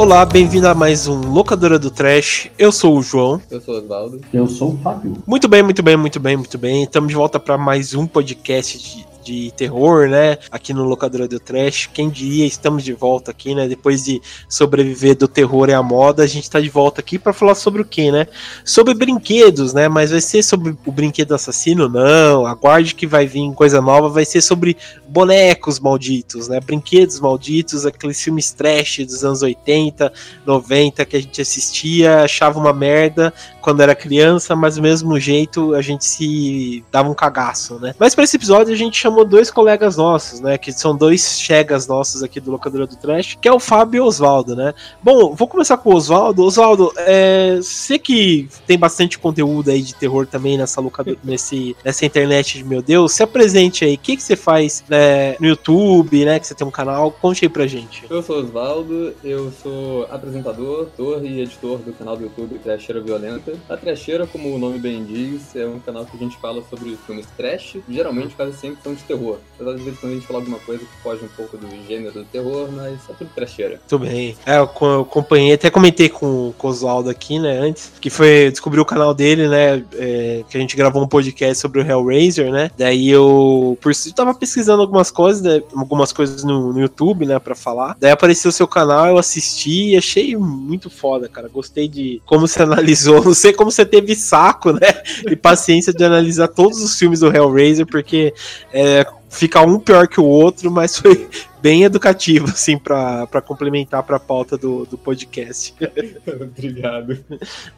[0.00, 2.50] Olá, bem-vindo a mais um Locadora do Trash.
[2.58, 3.38] Eu sou o João.
[3.50, 4.20] Eu sou o Osvaldo.
[4.32, 5.22] Eu sou o Fábio.
[5.26, 6.84] Muito bem, muito bem, muito bem, muito bem.
[6.84, 10.38] Estamos de volta para mais um podcast de de terror, né?
[10.50, 11.88] Aqui no Locadora do Trash.
[11.92, 13.68] Quem diria, estamos de volta aqui, né?
[13.68, 17.32] Depois de sobreviver do terror e a moda, a gente está de volta aqui para
[17.32, 18.26] falar sobre o que, né?
[18.64, 19.88] Sobre brinquedos, né?
[19.88, 21.88] Mas vai ser sobre o brinquedo assassino?
[21.88, 22.46] Não.
[22.46, 24.08] Aguarde que vai vir coisa nova.
[24.08, 24.76] Vai ser sobre
[25.08, 26.60] bonecos malditos, né?
[26.60, 30.12] Brinquedos malditos, aqueles filmes trash dos anos 80,
[30.46, 35.74] 90 que a gente assistia, achava uma merda quando era criança, mas do mesmo jeito
[35.74, 37.94] a gente se dava um cagaço, né?
[37.98, 40.58] Mas para esse episódio a gente chamou dois colegas nossos, né?
[40.58, 44.00] Que são dois chegas nossos aqui do Locadora do Trash, que é o Fábio e
[44.00, 44.74] o Oswaldo, né?
[45.02, 46.44] Bom, vou começar com o Oswaldo.
[46.44, 52.04] Oswaldo, é, você que tem bastante conteúdo aí de terror também nessa locadora, nesse, nessa
[52.04, 53.94] internet de meu Deus, se apresente aí.
[53.94, 56.38] O que, que você faz né, no YouTube, né?
[56.38, 58.04] Que você tem um canal, conte aí pra gente.
[58.08, 63.00] Eu sou o Oswaldo, eu sou apresentador, ator e editor do canal do YouTube Trasheira
[63.00, 63.49] Violenta.
[63.68, 66.96] A Trasheira, como o nome bem diz, é um canal que a gente fala sobre
[67.06, 69.38] filmes trash, geralmente quase sempre são de terror.
[69.54, 72.12] Apesar de vez quando a gente fala alguma coisa que foge um pouco do gênero
[72.12, 73.80] do terror, mas é tudo trecheira.
[73.88, 74.36] Tudo bem.
[74.46, 74.64] É, eu
[75.00, 79.14] acompanhei, até comentei com, com o Oswaldo aqui, né, antes, que foi descobrir o canal
[79.14, 83.76] dele, né, é, que a gente gravou um podcast sobre o Hellraiser, né, daí eu,
[83.80, 87.96] por isso, tava pesquisando algumas coisas, né, algumas coisas no, no YouTube, né, pra falar,
[88.00, 92.46] daí apareceu o seu canal, eu assisti e achei muito foda, cara, gostei de como
[92.46, 94.80] você analisou, sei como você teve saco, né,
[95.26, 98.34] e paciência de analisar todos os filmes do Hellraiser, porque
[98.72, 101.28] é, fica um pior que o outro, mas foi
[101.62, 105.74] bem educativo, assim, para complementar para a pauta do, do podcast.
[106.26, 107.18] Obrigado.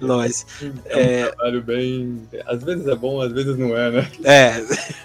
[0.00, 0.46] Nós.
[0.86, 1.26] É um é...
[1.26, 2.22] trabalho bem.
[2.46, 4.08] Às vezes é bom, às vezes não é, né?
[4.24, 4.62] É,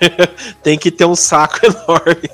[0.64, 2.30] tem que ter um saco enorme.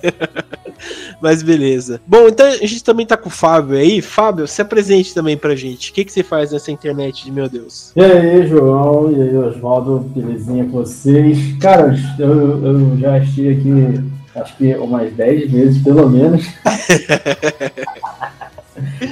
[1.21, 2.01] Mas beleza.
[2.05, 4.01] Bom, então a gente também tá com o Fábio aí.
[4.01, 5.91] Fábio, se apresente também pra gente.
[5.91, 7.93] O que, que você faz nessa internet de meu Deus?
[7.95, 11.57] E aí, João, e aí, Oswaldo, belezinha com vocês?
[11.61, 16.45] Cara, eu, eu já assisti aqui acho que umas 10 vezes, pelo menos.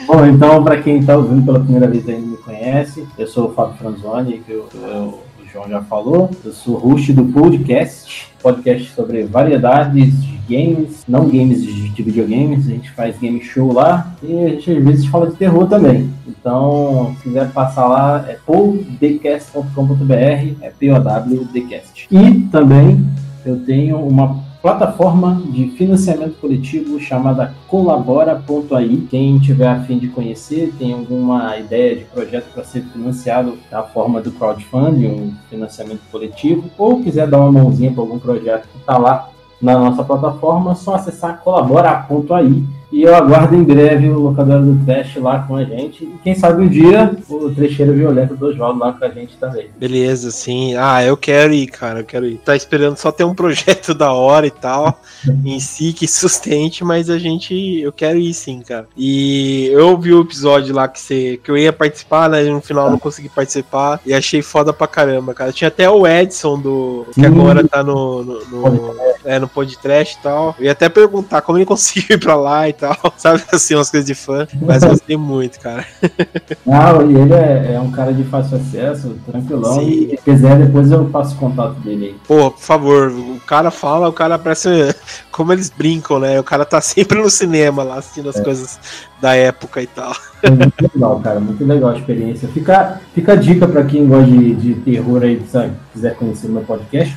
[0.08, 3.54] Bom, então, para quem está ouvindo pela primeira vez ainda me conhece, eu sou o
[3.54, 6.30] Fábio Franzoni, que eu, eu, o João já falou.
[6.44, 12.68] Eu sou host do podcast, podcast sobre variedades de games, não games de, de videogames,
[12.68, 16.12] a gente faz game show lá e a gente às vezes fala de terror também.
[16.28, 20.14] Então, se quiser passar lá, é powdcast.com.br,
[20.62, 22.08] é P-O-W-Dcast.
[22.12, 23.06] E também
[23.46, 29.08] eu tenho uma plataforma de financiamento coletivo chamada colabora.ai.
[29.10, 33.82] Quem tiver a fim de conhecer, tem alguma ideia de projeto para ser financiado na
[33.82, 38.78] forma do crowdfunding, um financiamento coletivo, ou quiser dar uma mãozinha para algum projeto que
[38.78, 39.30] está lá
[39.60, 44.86] na nossa plataforma, é só acessar colabora.ai e eu aguardo em breve o locador do
[44.86, 46.04] Trash lá com a gente.
[46.04, 49.68] E quem sabe um dia o trecheiro violento do Oswaldo lá com a gente também.
[49.80, 50.76] Beleza, sim.
[50.76, 52.02] Ah, eu quero ir, cara.
[52.02, 52.38] Eu quero ir.
[52.38, 55.00] Tá esperando só ter um projeto da hora e tal,
[55.46, 57.80] em si, que sustente, mas a gente.
[57.80, 58.88] Eu quero ir sim, cara.
[58.98, 62.44] E eu vi o episódio lá que, você, que eu ia participar, né?
[62.44, 64.02] No final eu não consegui participar.
[64.06, 65.54] E achei foda pra caramba, cara.
[65.54, 67.06] Tinha até o Edson do.
[67.14, 68.24] Que agora tá no.
[68.24, 70.56] no, no é, no podcast e tal.
[70.60, 73.90] Eu ia até perguntar como ele conseguiu ir pra lá e tal, sabe assim, umas
[73.90, 75.86] coisas de fã, mas gostei muito, cara.
[76.66, 79.76] Não, e ele é, é, um cara de fácil acesso, tranquilão.
[79.76, 80.10] Sim.
[80.12, 82.16] E se quiser, depois eu passo o contato dele aí.
[82.28, 84.70] Pô, por favor, o cara fala, o cara parece
[85.32, 86.40] como eles brincam, né?
[86.40, 88.44] O cara tá sempre no cinema lá assistindo as é.
[88.44, 88.80] coisas
[89.22, 90.14] da época e tal.
[90.44, 92.48] É muito legal, cara, muito legal a experiência.
[92.48, 96.52] Fica, fica a dica para quem gosta de, de terror aí, sabe, quiser conhecer o
[96.52, 97.14] meu podcast,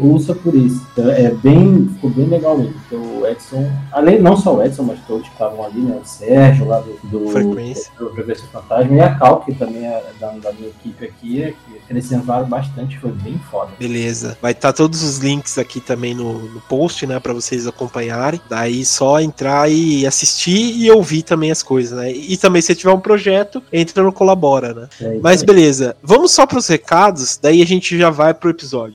[0.00, 0.84] ouça, por isso.
[0.98, 2.74] É bem, ficou bem legal mesmo.
[2.90, 6.00] O Edson, além, não só o Edson, mas todos que estavam ali, né?
[6.02, 7.92] O Sérgio lá do, do, Frequência.
[7.96, 11.76] do, do Fantasma e a Cal, que também é da, da minha equipe aqui, que
[11.84, 13.70] acrescentaram bastante, foi bem foda.
[13.78, 14.36] Beleza.
[14.42, 18.40] Vai estar tá todos os links aqui também no, no post, né, para vocês acompanharem.
[18.48, 22.12] Daí só entrar e assistir e ouvir também as coisas, né?
[22.12, 24.88] E também se tiver um projeto, entra no Colabora, né?
[25.00, 28.94] É Mas beleza, vamos só para os recados, daí a gente já vai pro episódio.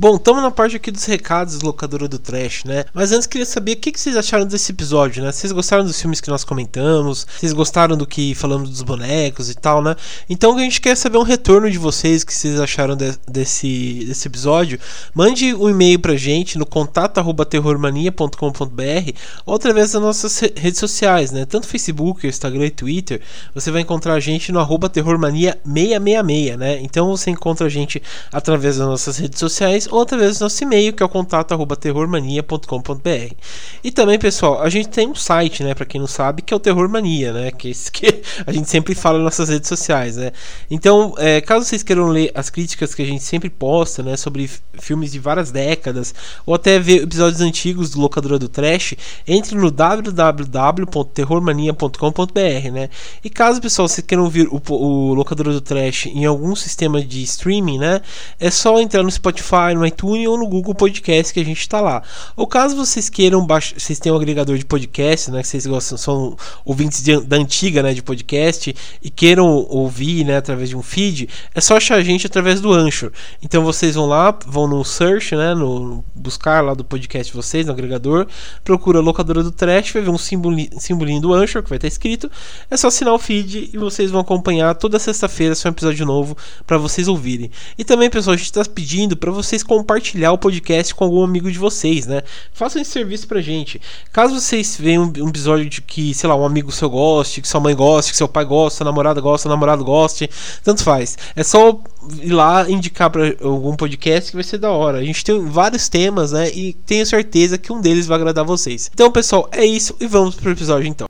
[0.00, 2.84] Bom, estamos na parte aqui dos recados locadora do Trash, né?
[2.94, 5.32] Mas antes queria saber o que, que vocês acharam desse episódio, né?
[5.32, 7.26] Vocês gostaram dos filmes que nós comentamos?
[7.36, 9.96] Vocês gostaram do que falamos dos bonecos e tal, né?
[10.30, 14.04] Então a gente quer saber um retorno de vocês, o que vocês acharam de, desse,
[14.06, 14.78] desse episódio.
[15.12, 19.12] Mande um e-mail pra gente no contato@terrormania.com.br
[19.44, 21.44] ou através das nossas redes sociais, né?
[21.44, 23.20] Tanto Facebook, Instagram e Twitter.
[23.52, 26.78] Você vai encontrar a gente no arroba terrormania666, né?
[26.82, 30.92] Então você encontra a gente através das nossas redes sociais ou através do nosso e-mail,
[30.92, 33.34] que é o contato@terrormania.com.br.
[33.82, 36.56] E também, pessoal, a gente tem um site, né, para quem não sabe, que é
[36.56, 40.32] o Terrormania, né, que, é que a gente sempre fala nas nossas redes sociais, né?
[40.70, 44.50] Então, é, caso vocês queiram ler as críticas que a gente sempre posta, né, sobre
[44.78, 46.14] filmes de várias décadas,
[46.46, 48.94] ou até ver episódios antigos do Locadora do Trash,
[49.26, 52.88] entre no www.terrormania.com.br, né?
[53.24, 57.22] E caso, pessoal, vocês queiram ouvir o, o Locadora do Trash em algum sistema de
[57.22, 58.00] streaming, né?
[58.38, 61.80] É só entrar no Spotify, no iTunes ou no Google Podcast que a gente está
[61.80, 62.02] lá.
[62.36, 65.42] Ou caso vocês queiram baixar, vocês têm um agregador de podcast, né?
[65.42, 67.94] Que vocês gostam, são ouvintes de, da antiga, né?
[67.94, 70.38] De podcast e queiram ouvir, né?
[70.38, 73.12] Através de um feed, é só achar a gente através do Anchor.
[73.42, 75.54] Então vocês vão lá, vão no search, né?
[75.54, 78.26] No buscar lá do podcast de vocês, no agregador,
[78.64, 82.30] procura locadora do Trash, vai ver um simbolinho, simbolinho do Anchor que vai estar escrito.
[82.70, 86.36] É só assinar o feed e vocês vão acompanhar toda sexta-feira um episódio novo
[86.66, 87.50] para vocês ouvirem.
[87.76, 91.52] E também, pessoal, a gente está pedindo para vocês compartilhar o podcast com algum amigo
[91.52, 92.22] de vocês, né?
[92.52, 93.80] Façam esse serviço pra gente.
[94.10, 97.60] Caso vocês vejam um episódio de que, sei lá, um amigo seu goste, que sua
[97.60, 100.28] mãe goste, que seu pai gosta, namorada gosta, namorado goste,
[100.64, 101.18] tanto faz.
[101.36, 101.78] É só
[102.22, 104.98] ir lá indicar para algum podcast que vai ser da hora.
[104.98, 106.50] A gente tem vários temas, né?
[106.50, 108.90] E tenho certeza que um deles vai agradar vocês.
[108.92, 111.07] Então, pessoal, é isso e vamos pro episódio então.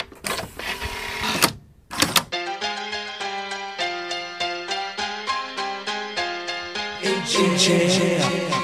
[7.28, 8.57] 世界。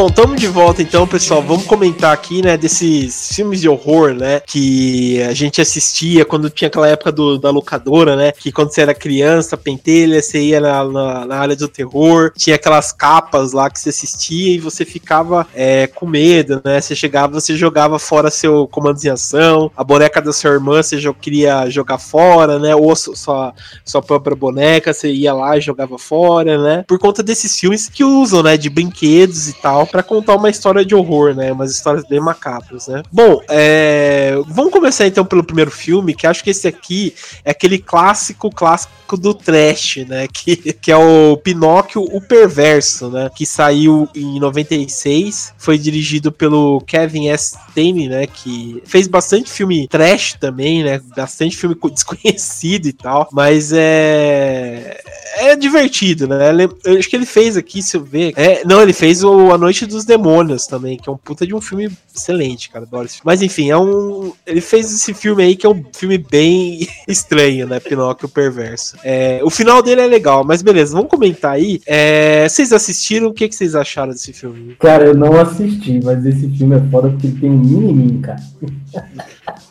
[0.00, 1.42] Bom, estamos de volta então, pessoal.
[1.42, 6.68] Vamos comentar aqui, né, desses filmes de horror, né, que a gente assistia quando tinha
[6.68, 10.84] aquela época do, da locadora, né, que quando você era criança, pentelha, você ia na,
[10.84, 15.46] na, na, área do terror, tinha aquelas capas lá que você assistia e você ficava
[15.54, 20.22] é, com medo, né, você chegava, você jogava fora seu comando de ação, a boneca
[20.22, 23.52] da sua irmã você já queria jogar fora, né, ou sua,
[23.84, 28.02] sua própria boneca, você ia lá e jogava fora, né, por conta desses filmes que
[28.02, 31.52] usam, né, de brinquedos e tal, para contar uma história de horror, né?
[31.52, 33.02] Umas histórias bem macabras, né?
[33.10, 34.34] Bom, é...
[34.46, 37.14] vamos começar então pelo primeiro filme, que acho que esse aqui
[37.44, 40.26] é aquele clássico, clássico do trash, né?
[40.40, 43.30] Que, que é o Pinóquio, o Perverso, né?
[43.34, 47.58] Que saiu em 96, foi dirigido pelo Kevin S.
[47.74, 48.26] Tame, né?
[48.26, 51.00] Que fez bastante filme trash também, né?
[51.14, 54.98] Bastante filme desconhecido e tal, mas é
[55.36, 56.50] é divertido, né?
[56.84, 58.32] Eu acho que ele fez aqui, se eu ver.
[58.36, 61.54] É, não, ele fez o A Noite dos Demônios também, que é um puta de
[61.54, 62.84] um filme excelente, cara.
[62.84, 63.26] Adoro esse filme.
[63.26, 64.32] Mas enfim, é um.
[64.46, 67.80] Ele fez esse filme aí que é um filme bem estranho, né?
[67.80, 68.96] Pinóquio Perverso.
[69.04, 71.80] É, o final dele é legal, mas beleza, vamos comentar aí.
[71.86, 73.28] É, vocês assistiram?
[73.28, 74.76] O que, que vocês acharam desse filme?
[74.78, 78.40] Cara, eu não assisti, mas esse filme é foda porque tem um menininho, cara.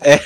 [0.01, 0.19] É.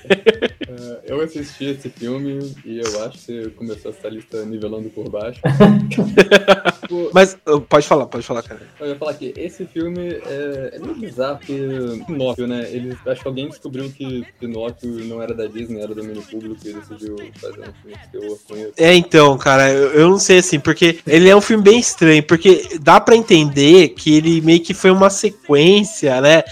[0.83, 1.01] é.
[1.05, 5.39] Eu assisti esse filme e eu acho que você começou essa lista nivelando por baixo.
[7.13, 7.37] Mas
[7.69, 8.61] pode falar, pode falar, cara.
[8.79, 12.67] Eu ia falar que esse filme é, é meio bizarro, porque Pinóquio, né?
[12.69, 16.57] Ele, acho que alguém descobriu que Pinóquio não era da Disney, era do domínio público
[16.65, 18.73] e decidiu fazer um filme de terror com ele.
[18.77, 22.23] É, então, cara, eu, eu não sei assim, porque ele é um filme bem estranho,
[22.23, 26.43] porque dá para entender que ele meio que foi uma sequência, né?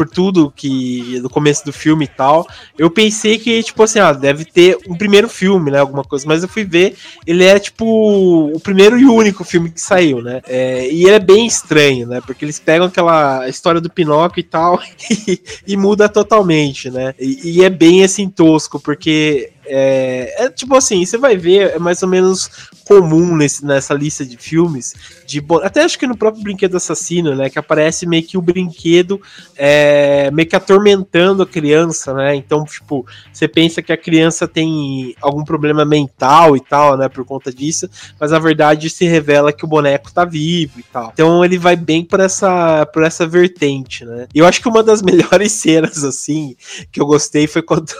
[0.00, 2.46] por tudo que no começo do filme e tal,
[2.78, 5.78] eu pensei que, tipo assim, ah, deve ter um primeiro filme, né?
[5.78, 6.96] Alguma coisa, mas eu fui ver,
[7.26, 7.84] ele é tipo
[8.54, 10.40] o primeiro e único filme que saiu, né?
[10.46, 12.20] É, e ele é bem estranho, né?
[12.24, 14.80] Porque eles pegam aquela história do Pinóquio e tal
[15.28, 17.14] e, e muda totalmente, né?
[17.18, 21.78] E, e é bem assim tosco, porque é, é, tipo assim, você vai ver, é
[21.78, 22.50] mais ou menos
[22.90, 24.94] comum nesse, nessa lista de filmes.
[25.24, 27.48] De, até acho que no próprio Brinquedo Assassino, né?
[27.48, 29.22] Que aparece meio que o brinquedo
[29.56, 32.34] é, meio que atormentando a criança, né?
[32.34, 37.08] Então, tipo, você pensa que a criança tem algum problema mental e tal, né?
[37.08, 41.10] Por conta disso, mas na verdade se revela que o boneco tá vivo e tal.
[41.12, 44.26] Então ele vai bem por essa, por essa vertente, né?
[44.34, 46.56] Eu acho que uma das melhores cenas, assim,
[46.90, 47.92] que eu gostei foi quando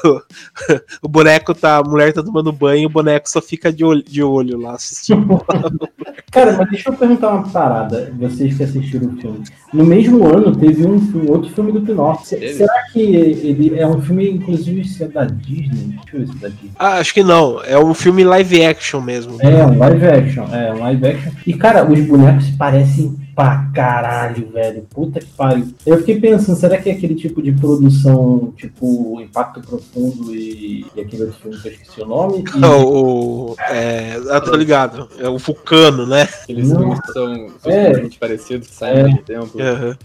[1.01, 4.03] o boneco tá, a mulher tá tomando banho e o boneco só fica de olho,
[4.03, 5.41] de olho lá assistindo.
[6.31, 9.45] Cara, mas deixa eu perguntar uma parada, vocês que assistiram o filme.
[9.73, 12.25] No mesmo ano teve um, um outro filme do Pinóquio.
[12.25, 15.99] Será que ele é um filme, inclusive, se é da Disney?
[16.05, 16.71] Deixa eu ver se é da Disney.
[16.79, 17.63] ah, acho que não.
[17.65, 19.39] É um filme live action mesmo.
[19.41, 20.45] É, um live action.
[20.53, 21.33] É, um live action.
[21.47, 24.87] E, cara, os bonecos parecem pra caralho, velho.
[24.91, 25.69] Puta que pariu.
[25.87, 31.01] Eu fiquei pensando, será que é aquele tipo de produção, tipo, Impacto Profundo e, e
[31.01, 32.45] aquele outro filme que eu esqueci o nome?
[32.55, 35.09] E- O, o- é, ah, tô ligado.
[35.19, 36.29] É o Vulcano, né?
[36.43, 36.79] Aqueles Não.
[36.81, 37.33] filmes que são
[37.65, 37.95] É.
[37.95, 39.03] super parecidos, que saem É.
[39.05, 39.51] mesmo tempo.
[39.61, 39.97] Aham.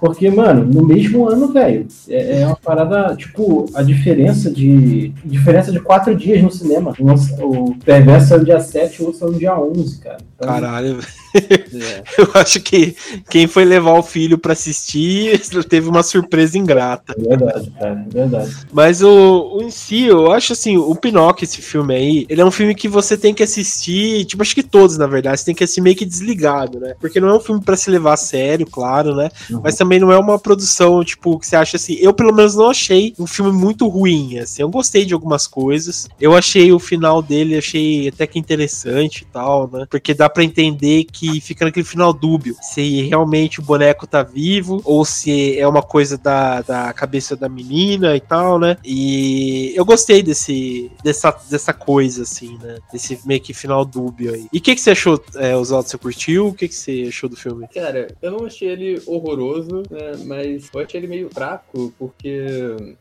[0.00, 5.08] Porque, mano, no mesmo ano, velho, é, é uma parada, tipo, a diferença de.
[5.24, 6.92] Diferença de quatro dias no cinema.
[6.98, 10.18] O, o Perverso saiu dia 7 e o outro saiu no dia 11, cara.
[10.36, 10.98] Então, Caralho.
[11.34, 12.02] É.
[12.18, 12.96] Eu acho que
[13.28, 17.14] quem foi levar o filho pra assistir teve uma surpresa ingrata.
[17.18, 18.56] É verdade, cara, é verdade.
[18.72, 22.44] Mas o, o em si, eu acho assim, o Pinóquio, esse filme aí, ele é
[22.44, 25.54] um filme que você tem que assistir, tipo, acho que todos, na verdade, você tem
[25.54, 26.94] que assistir meio que desligado, né?
[27.00, 29.30] Porque não é um filme pra se levar a sério, claro, né?
[29.50, 29.60] Uhum.
[29.62, 31.94] Mas também não é uma produção, tipo, que você acha assim.
[32.00, 34.62] Eu, pelo menos, não achei um filme muito ruim, assim.
[34.62, 36.08] Eu gostei de algumas coisas.
[36.20, 39.86] Eu achei o final dele, achei até que interessante e tal, né?
[39.88, 42.43] Porque dá pra entender que fica naquele final dúbio.
[42.60, 47.48] Se realmente o boneco tá vivo, ou se é uma coisa da, da cabeça da
[47.48, 48.76] menina e tal, né?
[48.84, 52.78] E eu gostei desse, dessa, dessa coisa, assim, né?
[52.92, 54.46] Desse meio que final dúbio aí.
[54.52, 55.88] E o que, que você achou, é, Oswaldo?
[55.88, 56.48] Você curtiu?
[56.48, 57.66] O que, que você achou do filme?
[57.72, 60.12] Cara, eu não achei ele horroroso, né?
[60.24, 62.46] Mas eu achei ele meio fraco, porque.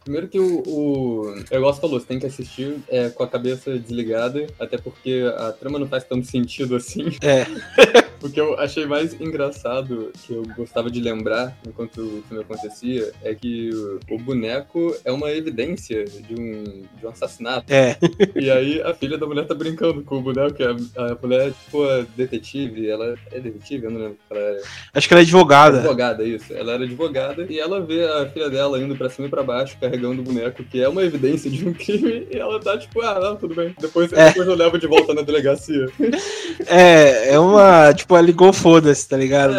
[0.03, 0.63] Primeiro que o.
[0.65, 5.23] O o negócio falou, você tem que assistir é, com a cabeça desligada, até porque
[5.37, 7.05] a trama não faz tanto sentido assim.
[7.21, 7.45] É.
[8.23, 13.11] O que eu achei mais engraçado, que eu gostava de lembrar enquanto o filme acontecia,
[13.21, 17.71] é que o, o boneco é uma evidência de um, de um assassinato.
[17.71, 17.97] É.
[18.35, 21.49] E aí a filha da mulher tá brincando com o boneco, que a, a mulher
[21.49, 24.61] é tipo a detetive, ela é detetive, eu não lembro ela era.
[24.93, 25.77] Acho que ela é advogada.
[25.79, 26.53] Advogada, isso.
[26.53, 29.77] Ela era advogada e ela vê a filha dela indo pra cima e pra baixo,
[29.81, 33.19] carregando o boneco, que é uma evidência de um crime, e ela tá tipo, ah,
[33.19, 33.75] não, tudo bem.
[33.79, 34.27] Depois, É.
[34.29, 35.87] depois eu levo de volta na delegacia.
[36.67, 37.93] É, é uma.
[37.93, 39.53] Tipo, ela ligou, foda-se, tá ligado?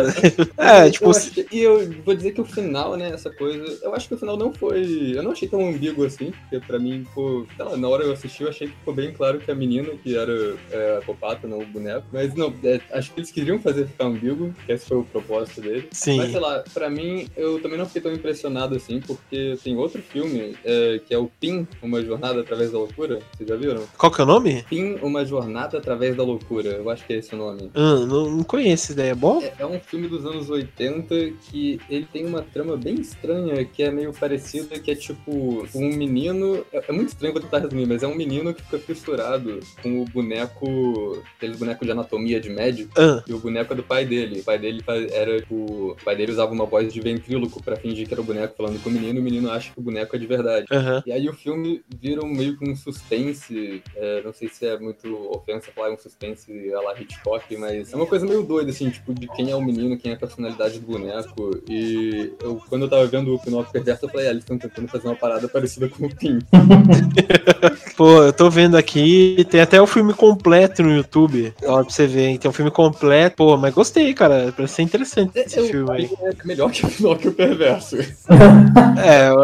[0.57, 1.11] É, Eu tipo.
[1.53, 4.37] e eu vou dizer que o final, né, essa coisa, eu acho que o final
[4.37, 5.13] não foi.
[5.15, 8.13] Eu não achei tão ambíguo assim, porque pra mim, pô, sei lá, na hora eu
[8.13, 11.47] assisti, eu achei que ficou bem claro que a menina que era é, a copata,
[11.47, 12.07] não o boneco.
[12.13, 15.61] Mas não, é, acho que eles queriam fazer ficar ambíguo, que esse foi o propósito
[15.61, 15.89] dele.
[15.93, 16.19] Sim.
[16.19, 20.03] Mas sei lá, pra mim, eu também não fiquei tão impressionado assim, porque tem outro
[20.03, 23.21] filme, é, que é o Pin, Uma Jornada Através da Loucura.
[23.37, 23.83] Vocês já viram?
[23.97, 24.65] Qual que é o nome?
[24.69, 26.71] Pin, Uma Jornada Através da Loucura.
[26.71, 27.71] Eu acho que é esse o nome.
[27.75, 29.11] Ah, não, não conheço essa ideia.
[29.11, 29.41] É bom?
[29.43, 31.15] É, é um filme dos anos 80
[31.51, 35.89] que ele tem uma trama bem estranha, que é meio parecida, que é tipo um
[35.97, 36.65] menino.
[36.73, 40.03] É, é muito estranho, vou tentar resumir, mas é um menino que fica fissurado com
[40.03, 41.23] o boneco.
[41.37, 42.93] aqueles bonecos de anatomia de médico.
[42.99, 44.41] Ah, E o boneco é do pai dele.
[44.41, 44.83] O pai dele
[45.13, 45.55] era tipo.
[45.93, 48.83] O pai dele usava uma voz de ventríloco pra fingir que era o boneco falando
[48.83, 50.67] com o menino, e o menino acha que o boneco é de verdade.
[50.71, 51.03] aham.
[51.07, 55.15] E aí o filme vira meio que um suspense, é, não sei se é muito
[55.31, 59.15] ofensa falar um suspense a la Hitchcock, mas é uma coisa meio doida, assim, tipo,
[59.15, 61.51] de quem é o menino, quem é a personalidade do boneco.
[61.69, 64.89] E eu, quando eu tava vendo o Pinóquio Perverso, eu falei, ah, eles estão tentando
[64.89, 66.39] fazer uma parada parecida com o Pin.
[67.97, 71.55] Pô, eu tô vendo aqui, tem até o filme completo no YouTube.
[71.63, 72.39] Olha pra você ver, hein?
[72.39, 73.37] Tem um filme completo.
[73.37, 74.53] Pô, mas gostei, cara.
[74.57, 76.11] Parece ser interessante esse Eu- filme aí.
[76.23, 77.97] É melhor que o Pinóquio Perverso.
[79.05, 79.35] É, eu,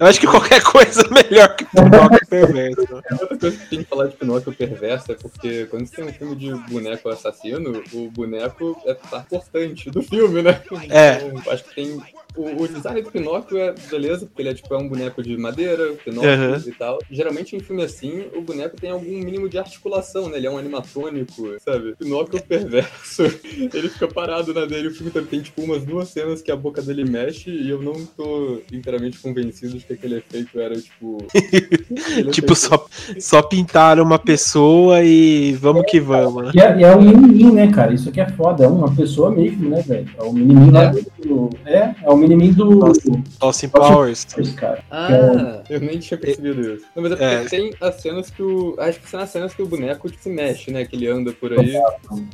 [0.00, 2.80] eu acho que qualquer coisa é melhor que o Pinóquio Perverso.
[3.20, 6.12] Outra coisa que tem que falar de Pinóquio Perverso é porque quando você tem um
[6.12, 10.62] filme de boneco assassino, o boneco é parte importante do filme, né?
[10.90, 11.18] É.
[11.26, 12.02] Então, acho que tem.
[12.36, 15.36] O, o design do Pinóquio é beleza, porque ele é tipo é um boneco de
[15.36, 16.62] madeira, Pinóquio Aham.
[16.66, 16.98] e tal.
[17.10, 20.36] Geralmente em filme assim, o boneco tem algum mínimo de articulação, né?
[20.36, 21.94] Ele é um animatrônico, sabe?
[21.96, 23.22] Pinóquio perverso,
[23.72, 24.88] ele fica parado na dele.
[24.88, 27.80] O filme também tem tipo umas duas cenas que a boca dele mexe e eu
[27.80, 31.18] não tô inteiramente convencido de que aquele efeito era tipo.
[32.30, 32.86] Tipo, só,
[33.18, 36.52] só pintaram uma pessoa e vamos que vamos, né?
[36.54, 37.92] E é, é um menininho, né, cara?
[37.92, 38.64] Isso aqui é foda.
[38.64, 40.08] É uma pessoa mesmo, né, velho?
[40.18, 41.50] É o menininho lá do.
[41.64, 42.70] É, é o menininho do.
[42.76, 43.00] Nossa.
[43.40, 44.26] Austin Powers.
[44.38, 44.82] Esse cara.
[44.90, 46.84] Ah, eu nem tinha percebido isso.
[46.94, 47.44] Não, mas é porque É.
[47.44, 48.74] tem as cenas que o.
[48.78, 50.84] Acho que são as cenas que o boneco tipo, se mexe, né?
[50.84, 51.72] Que ele anda por aí.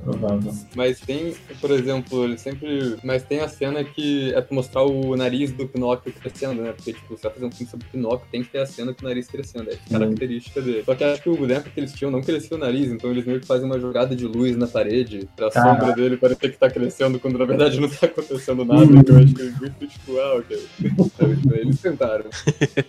[0.03, 0.53] Provável.
[0.75, 2.97] Mas tem, por exemplo, ele sempre.
[3.03, 6.73] Mas tem a cena que é pra mostrar o nariz do Pinóquio crescendo, né?
[6.73, 9.05] Porque, tipo, você vai fazer um filme sobre Pinóquio, tem que ter a cena com
[9.05, 9.71] o nariz crescendo.
[9.71, 10.83] É a característica dele.
[10.85, 13.25] Só que acho que o boneco que eles tinham não crescia o nariz, então eles
[13.25, 15.81] meio que fazem uma jogada de luz na parede pra Caraca.
[15.81, 18.87] sombra dele parecer que tá crescendo, quando na verdade não tá acontecendo nada.
[19.03, 20.67] Que eu achei muito tipo, ah, ok.
[21.53, 22.25] Eles tentaram.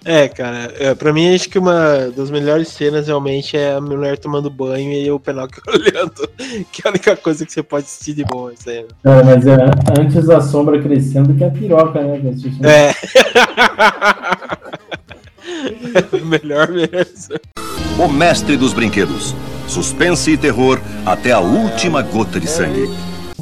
[0.06, 4.18] É, cara, é, pra mim acho que uma das melhores cenas realmente é a mulher
[4.18, 6.30] tomando banho e o Pinóquio olhando.
[6.72, 8.86] Que é a única coisa que você pode assistir de boa, isso aí.
[9.04, 9.58] É, mas é
[10.00, 12.22] antes a sombra crescendo que a piroca, né?
[12.64, 12.94] É.
[16.24, 17.36] Melhor mesmo.
[17.98, 19.36] O mestre dos brinquedos.
[19.68, 22.90] Suspense e terror até a última gota de sangue.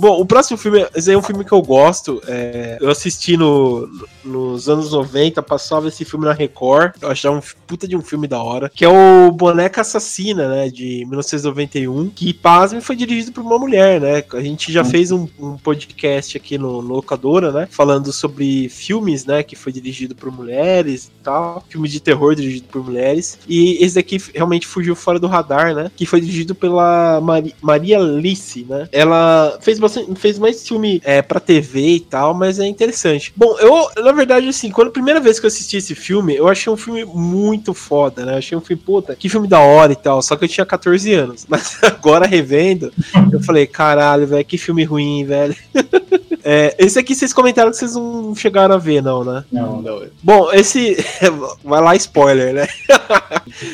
[0.01, 2.23] Bom, o próximo filme, esse é um filme que eu gosto.
[2.27, 3.87] É, eu assisti no,
[4.25, 6.93] nos anos 90, passava esse filme na Record.
[6.99, 8.67] Eu achava um puta de um filme da hora.
[8.67, 10.69] Que é o Boneca Assassina, né?
[10.69, 12.09] De 1991.
[12.09, 14.23] Que, pasme, foi dirigido por uma mulher, né?
[14.33, 17.67] A gente já fez um, um podcast aqui no, no, Locadora, né?
[17.69, 19.43] Falando sobre filmes, né?
[19.43, 21.63] Que foi dirigido por mulheres e tal.
[21.69, 23.37] Filme de terror dirigido por mulheres.
[23.47, 25.91] E esse daqui realmente fugiu fora do radar, né?
[25.95, 28.89] Que foi dirigido pela Mari, Maria Alice, né?
[28.91, 33.33] Ela fez bastante fez mais filme é, pra TV e tal, mas é interessante.
[33.35, 36.47] Bom, eu, na verdade, assim, quando a primeira vez que eu assisti esse filme, eu
[36.47, 38.33] achei um filme muito foda, né?
[38.33, 40.65] Eu achei um filme, puta, que filme da hora e tal, só que eu tinha
[40.65, 41.45] 14 anos.
[41.49, 42.91] Mas agora, revendo,
[43.31, 45.55] eu falei, caralho, velho, que filme ruim, velho.
[46.43, 49.43] É, esse aqui vocês comentaram que vocês não chegaram a ver, não, né?
[49.51, 50.01] Não, não.
[50.21, 50.97] Bom, esse.
[51.63, 52.67] Vai lá, spoiler, né?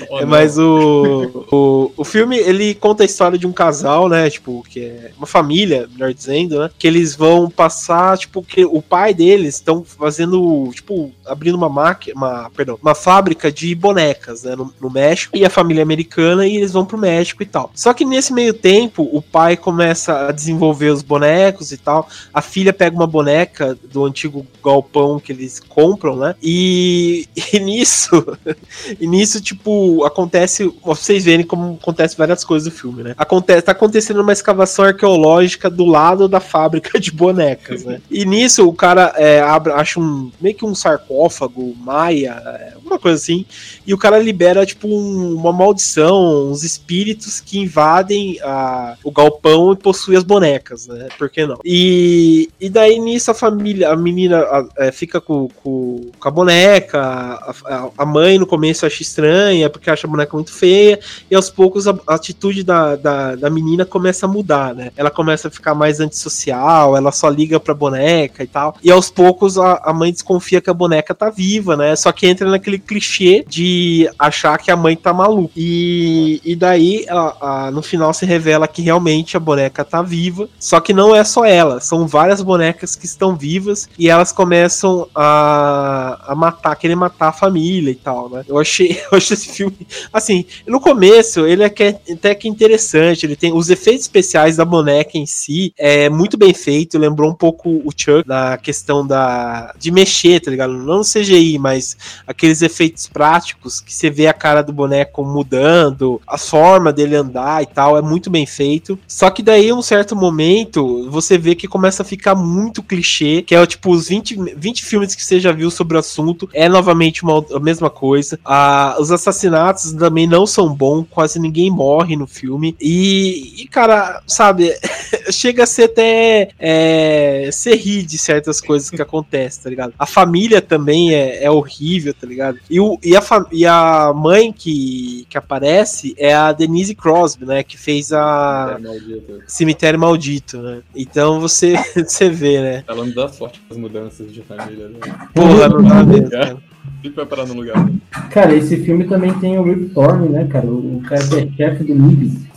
[0.10, 4.30] Oh, é, mas o, o, o filme, ele conta a história de um casal, né?
[4.30, 6.70] Tipo, que é uma família, melhor dizendo, né?
[6.78, 12.16] Que eles vão passar, tipo, que o pai deles estão fazendo, tipo, abrindo uma máquina,
[12.16, 14.56] uma, perdão, uma fábrica de bonecas, né?
[14.56, 17.72] No, no, México, e a família americana, e eles vão pro México e tal.
[17.76, 22.08] Só que nesse meio tempo, o pai começa a desenvolver os bonecos e tal.
[22.34, 26.36] A filha pega uma boneca do antigo galpão que eles compram, né?
[26.42, 28.38] E, e nisso,
[29.00, 30.72] e nisso, tipo, acontece.
[30.84, 33.16] Vocês verem como acontece várias coisas no filme, né?
[33.18, 38.02] Acontece, tá acontecendo uma escavação arqueológica do lado da fábrica de bonecas, né?
[38.10, 43.00] E nisso o cara é, abre, acha um meio que um sarcófago maia, é, alguma
[43.00, 43.46] coisa assim,
[43.86, 49.74] e o cara libera tipo um, uma maldição, uns espíritos que invadem a, o galpão
[49.74, 51.10] e possuem as bonecas, né?
[51.17, 51.60] Por que não?
[51.63, 56.32] E, e daí nisso a família, a menina a, é, fica com, com, com, a
[56.32, 61.36] boneca, a, a, mãe no começo acha estranha porque acha a boneca muito feia, e
[61.36, 64.91] aos poucos a, a atitude da, da, da menina começa a mudar, né?
[64.95, 68.78] Ela começa a ficar mais antissocial, ela só liga pra boneca e tal.
[68.84, 71.95] E aos poucos a, a mãe desconfia que a boneca tá viva, né?
[71.95, 75.54] Só que entra naquele clichê de achar que a mãe tá maluca.
[75.56, 80.50] E, e daí, a, a, no final, se revela que realmente a boneca tá viva.
[80.60, 85.08] Só que não é só ela, são várias bonecas que estão vivas e elas começam
[85.13, 88.44] a, a matar, querer matar a família e tal, né?
[88.48, 89.88] Eu achei, eu achei esse filme.
[90.12, 93.26] Assim, no começo, ele é que, é até que interessante.
[93.26, 96.98] Ele tem os efeitos especiais da boneca em si, é muito bem feito.
[96.98, 100.74] Lembrou um pouco o Chuck na questão da de mexer, tá ligado?
[100.74, 106.21] Não no CGI, mas aqueles efeitos práticos que você vê a cara do boneco mudando,
[106.27, 108.99] a forma dele andar e tal, é muito bem feito.
[109.08, 113.56] Só que daí, um certo momento, você vê que começa a ficar muito clichê, que
[113.56, 117.23] é tipo os 20, 20 filmes que você já viu sobre o assunto, é novamente
[117.23, 118.39] uma, a mesma coisa.
[118.45, 122.75] Ah, os assassinatos também não são bons, quase ninguém morre no filme.
[122.80, 124.73] E, e cara, sabe,
[125.32, 129.93] chega a ser até é, ser rir de certas coisas que acontecem, tá ligado?
[129.97, 132.57] A família também é, é horrível, tá ligado?
[132.70, 137.63] E, o, e, a, e a mãe que, que aparece é a Denise Crosby, né?
[137.63, 140.82] Que fez a Cemitério Maldito, Cemitério Maldito né?
[140.96, 142.84] Então você, você vê, né?
[142.88, 145.00] Ela não dá sorte com as mudanças de família, né?
[145.34, 146.58] Porra, não dá mesmo, cara.
[147.02, 147.89] Fica vai parar no lugar.
[148.32, 150.65] Cara, esse filme também tem o Rip Torn, né, cara?
[150.67, 152.48] O cara que é chefe do MIB.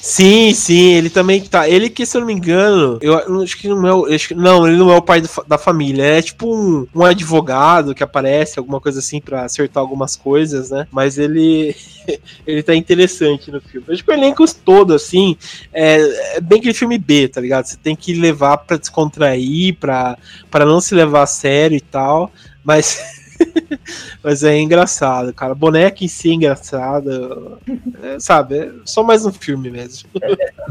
[0.00, 1.68] Sim, sim, ele também tá.
[1.68, 4.06] Ele que, se eu não me engano, eu acho que não é o.
[4.06, 6.02] Acho que, não, ele não é o pai do, da família.
[6.02, 10.86] É tipo um, um advogado que aparece, alguma coisa assim, para acertar algumas coisas, né?
[10.90, 11.74] Mas ele.
[12.46, 13.86] ele tá interessante no filme.
[13.90, 15.36] Acho que o elenco todo, assim,
[15.72, 17.66] é, é bem aquele filme B, tá ligado?
[17.66, 20.16] Você tem que levar para descontrair, pra,
[20.50, 22.30] pra não se levar a sério e tal.
[22.64, 23.02] Mas
[24.22, 25.54] Mas é engraçado, cara.
[25.54, 27.58] Boneca em si é engraçada.
[28.02, 30.08] É, sabe, é só mais um filme mesmo.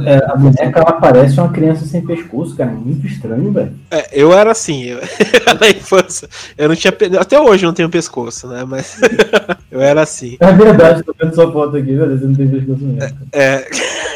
[0.06, 2.72] É, a boneca ela parece uma criança sem pescoço, cara.
[2.72, 3.74] Muito estranho, velho.
[3.92, 5.00] É, eu era assim, eu,
[5.60, 6.28] na infância.
[6.58, 6.94] Eu não tinha.
[7.20, 8.64] Até hoje eu não tenho pescoço, né?
[8.68, 9.00] Mas
[9.72, 10.38] eu era assim.
[10.40, 12.18] É verdade, tô vendo sua foto aqui, velho.
[12.18, 13.18] Você não tem pescoço mesmo.
[13.32, 13.66] É.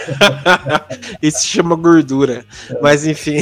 [1.21, 2.45] isso se chama gordura.
[2.81, 3.37] Mas enfim.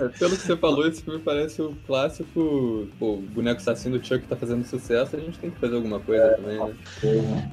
[0.00, 2.86] É, pelo que você falou, esse filme parece o clássico.
[2.98, 6.00] Pô, o boneco assassino do Chuck tá fazendo sucesso, a gente tem que fazer alguma
[6.00, 6.74] coisa também, né?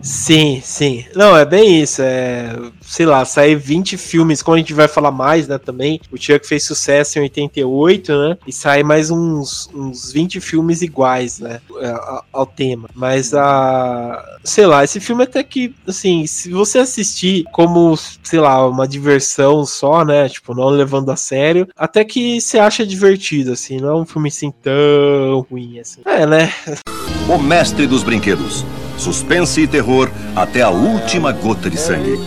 [0.02, 1.06] Sim, sim.
[1.16, 2.02] Não, é bem isso.
[2.02, 6.00] É, sei lá, sair 20 filmes, como a gente vai falar mais, né, também.
[6.12, 8.38] O Chuck fez sucesso em 88, né?
[8.46, 11.62] E sai mais uns, uns 20 filmes iguais, né?
[11.80, 12.90] Ao, ao tema.
[12.94, 14.40] Mas a.
[14.44, 19.66] Sei lá, esse filme até que, assim, se você assistir como, sei lá, uma diversão
[19.66, 20.28] só, né?
[20.28, 24.28] Tipo, não levando a sério, até que você acha divertido, assim, não é um filme
[24.30, 26.02] assim tão ruim assim.
[26.06, 26.52] É, né?
[27.30, 28.66] O mestre dos brinquedos.
[28.98, 32.20] Suspense e terror até a última gota de sangue.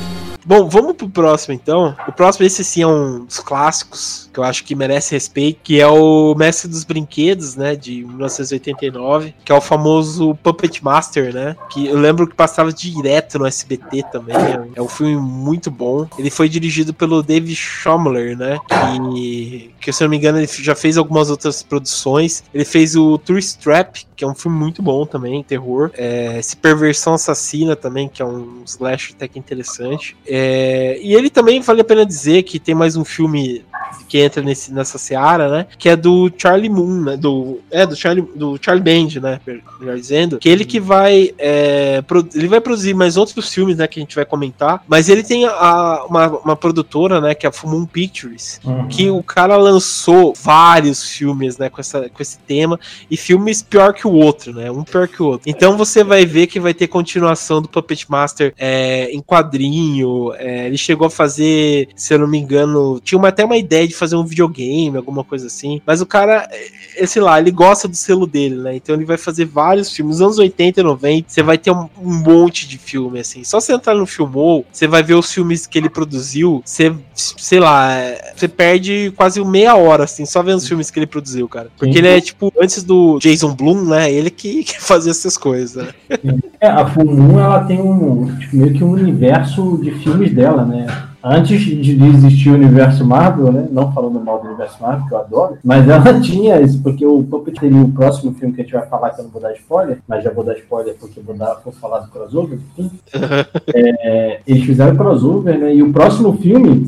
[0.44, 1.96] Bom, vamos pro próximo então.
[2.07, 5.80] O próximo, esse sim é um dos clássicos que eu acho que merece respeito, que
[5.80, 11.57] é o Mestre dos Brinquedos, né, de 1989, que é o famoso Puppet Master, né,
[11.70, 14.37] que eu lembro que passava direto no SBT também.
[14.74, 16.09] É um filme muito bom.
[16.18, 20.48] Ele foi dirigido pelo David Schomler, né, que, que se eu não me engano ele
[20.48, 22.42] já fez algumas outras produções.
[22.52, 25.90] Ele fez o Tourist Trap, que é um filme muito bom também, terror.
[25.94, 30.16] É, esse Perversão Assassina também, que é um slash até que interessante.
[30.26, 30.34] É,
[31.03, 33.64] e ele também vale a pena dizer que tem mais um filme
[34.09, 35.66] que entra nesse, nessa seara, né?
[35.79, 37.16] Que é do Charlie Moon, né?
[37.16, 39.40] Do, é, do Charlie, do Charlie Band, né?
[39.81, 40.38] Melhor dizendo.
[40.38, 41.33] Que ele que vai.
[41.38, 43.87] É, pro, ele vai produzir mais outros filmes, né?
[43.87, 44.85] Que a gente vai comentar.
[44.87, 47.35] Mas ele tem a, uma, uma produtora, né?
[47.35, 48.61] Que é a Full Pictures.
[48.64, 48.88] Uhum.
[48.88, 51.68] Que o cara lançou vários filmes, né?
[51.68, 52.79] Com, essa, com esse tema.
[53.11, 54.70] E filmes pior que o outro, né?
[54.70, 55.49] Um pior que o outro.
[55.49, 60.23] Então você vai ver que vai ter continuação do Puppet Master é, em quadrinho.
[60.34, 63.87] É, ele chegou a fazer, se eu não me engano, tinha uma, até uma ideia
[63.87, 65.80] de fazer um videogame, alguma coisa assim.
[65.84, 66.48] Mas o cara,
[66.96, 68.76] é, sei lá, ele gosta do selo dele, né?
[68.76, 70.14] Então ele vai fazer vários filmes.
[70.14, 73.42] Nos anos 80 e 90, você vai ter um, um monte de filme, assim.
[73.44, 77.58] Só você entrar no Filmou, você vai ver os filmes que ele produziu, você, sei
[77.60, 81.48] lá, é, você perde quase meia hora, assim, só vendo os filmes que ele produziu,
[81.48, 81.68] cara.
[81.76, 81.98] Porque Sim.
[81.98, 84.10] ele é, tipo, antes do Jason Blum, né?
[84.12, 85.92] Ele que, que fazia essas coisas, né?
[86.60, 90.64] É, a Full Moon, ela tem um, tipo, meio que um universo de filmes dela,
[90.64, 90.87] né?
[91.22, 93.66] Antes de existir o universo Marvel, né?
[93.70, 97.22] Não falando mal do universo Marvel, que eu adoro, mas ela tinha isso, porque o
[97.22, 99.53] Puppet teria o próximo filme que a gente vai falar, que eu não vou dar
[99.55, 102.90] spoiler, mas já vou dar spoiler porque vou, dar, vou falar do crossover, enfim.
[103.74, 105.74] É, eles fizeram crossover, né?
[105.74, 106.87] E o próximo filme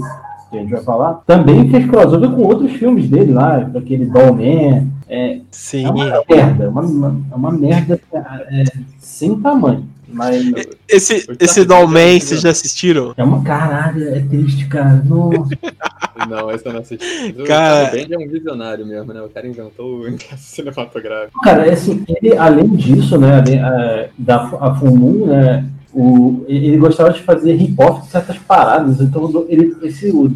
[0.51, 4.89] que a gente vai falar, também fez crossover com outros filmes dele lá, aquele Dollman.
[5.09, 5.85] É, Sim.
[5.87, 8.65] é uma merda, uma, uma, é uma merda é,
[8.99, 9.85] sem tamanho.
[10.09, 10.45] Mas
[10.89, 13.13] Esse, Eu esse Dollman, vocês já assistiram?
[13.17, 15.03] é uma caralho, é triste, cara.
[15.05, 15.49] Nossa.
[16.29, 17.35] Não, esse eu não assisti.
[17.39, 19.21] O Cara- Charlie Band é um visionário mesmo, né?
[19.21, 21.41] O cara inventou o universo cinematográfico.
[21.43, 26.77] Cara, é assim, ele, além disso, né, além, é, da a Moon, né, o, ele
[26.77, 29.01] gostava de fazer rip-off de certas paradas.
[29.01, 30.31] Então, ele, esse, o, o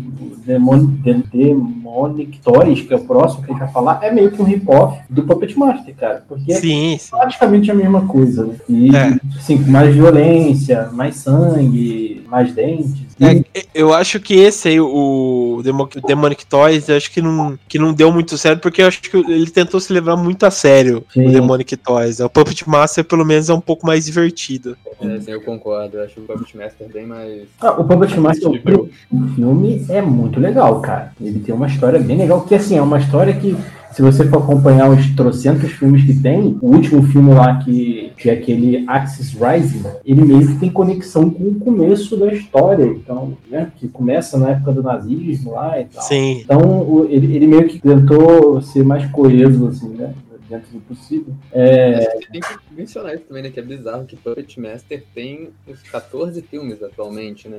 [0.44, 4.30] Demon, De- Demonic Toys, que é o próximo que a gente vai falar, é meio
[4.30, 6.24] que um rip-off do Puppet Master, cara.
[6.28, 7.10] Porque é Sim, sim.
[7.10, 8.54] praticamente a mesma coisa, né?
[8.68, 9.18] E, É.
[9.38, 13.09] assim, mais violência, mais sangue, mais dentes.
[13.20, 17.78] É, eu acho que esse aí, o Demo- Demonic Toys, eu acho que não, que
[17.78, 21.04] não deu muito certo, porque eu acho que ele tentou se levar muito a sério,
[21.12, 21.28] Sim.
[21.28, 22.20] o Demonic Toys.
[22.20, 24.76] O Puppet Master, pelo menos, é um pouco mais divertido.
[25.00, 25.98] É, eu concordo.
[25.98, 27.42] Eu acho o Puppet Master bem mais.
[27.60, 31.12] Ah, o Puppet Master, o filme é muito legal, cara.
[31.20, 33.54] Ele tem uma história bem legal, que assim, é uma história que,
[33.92, 38.30] se você for acompanhar os trocentos filmes que tem, o último filme lá, que, que
[38.30, 43.36] é aquele Axis Rising, ele meio que tem conexão com o começo da história, então,
[43.50, 46.02] né, que começa na época do nazismo lá e tal.
[46.02, 46.40] Sim.
[46.42, 50.14] Então, o- ele, ele meio que tentou ser mais coeso, assim, né,
[50.48, 51.32] dentro do possível.
[51.52, 53.50] É, Acho que tem que mencionar isso também, né?
[53.50, 57.56] Que é bizarro que Puppet Master tem uns 14 filmes atualmente, né?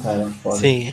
[0.00, 0.56] cara, foda.
[0.58, 0.92] Sim.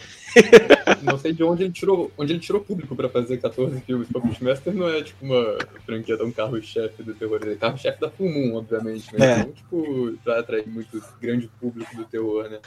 [1.04, 4.08] Não sei de onde ele tirou, onde ele tirou público pra fazer 14 filmes.
[4.12, 7.40] Puppet Master não é tipo uma franquia, um carro-chefe do terror.
[7.42, 9.26] Ele é carro-chefe da Full Moon, obviamente, né?
[9.26, 9.40] É.
[9.40, 12.60] Então, tipo, pra atrair muito grande público do terror, né?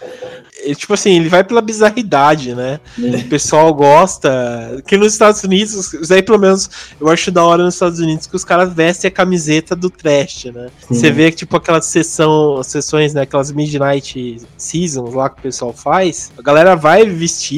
[0.58, 2.80] Ele, tipo assim, ele vai pela bizarridade, né?
[2.98, 4.82] O pessoal gosta.
[4.86, 8.26] Que nos Estados Unidos, isso aí pelo menos eu acho da hora nos Estados Unidos
[8.26, 10.70] que os caras vestem a camiseta do trash, né?
[10.80, 10.94] Sim.
[10.94, 13.22] Você vê que, tipo, aquelas sessão, sessões, né?
[13.22, 17.04] Aquelas Midnight Seasons lá que o pessoal faz, a galera vai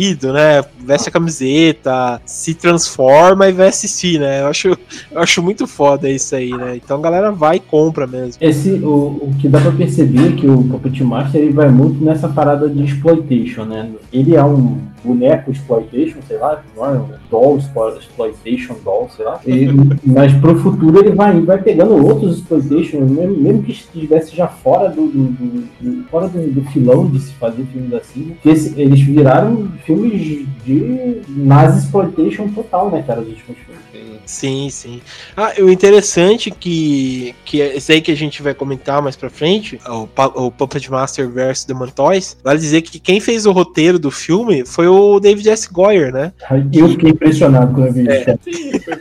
[0.02, 0.62] vestido, né?
[0.84, 4.42] Veste a camiseta, se transforma e vai assistir, né?
[4.42, 6.76] Eu acho, eu acho muito foda isso aí, né?
[6.76, 8.34] Então a galera vai e compra mesmo.
[8.40, 12.04] Esse, o, o que dá pra perceber é que o Puppet Master ele vai muito
[12.04, 13.90] nessa parada de exploitation, né?
[14.12, 17.18] Ele é um boneco exploitation, sei lá, não é?
[17.30, 19.40] doll exploitation doll, sei lá.
[19.46, 19.66] E,
[20.04, 24.88] mas pro futuro ele vai, vai pegando outros exploitation, mesmo, mesmo que estivesse já fora
[24.88, 28.80] do, do, do, do fora do, do, filão de se fazer filmes assim, que esse,
[28.80, 33.82] eles viraram filmes de nazi exploitation total, né, cara, os últimos filmes.
[34.24, 35.00] Sim, sim.
[35.36, 39.28] Ah, o interessante que, que é esse aí que a gente vai comentar mais pra
[39.28, 40.08] frente, o,
[40.46, 44.64] o Puppet Master vs The Toys, vale dizer que quem fez o roteiro do filme
[44.64, 45.70] foi o David S.
[45.70, 46.32] Goyer, né?
[46.72, 48.30] Eu fiquei impressionado quando eu vi isso.
[48.30, 48.38] É.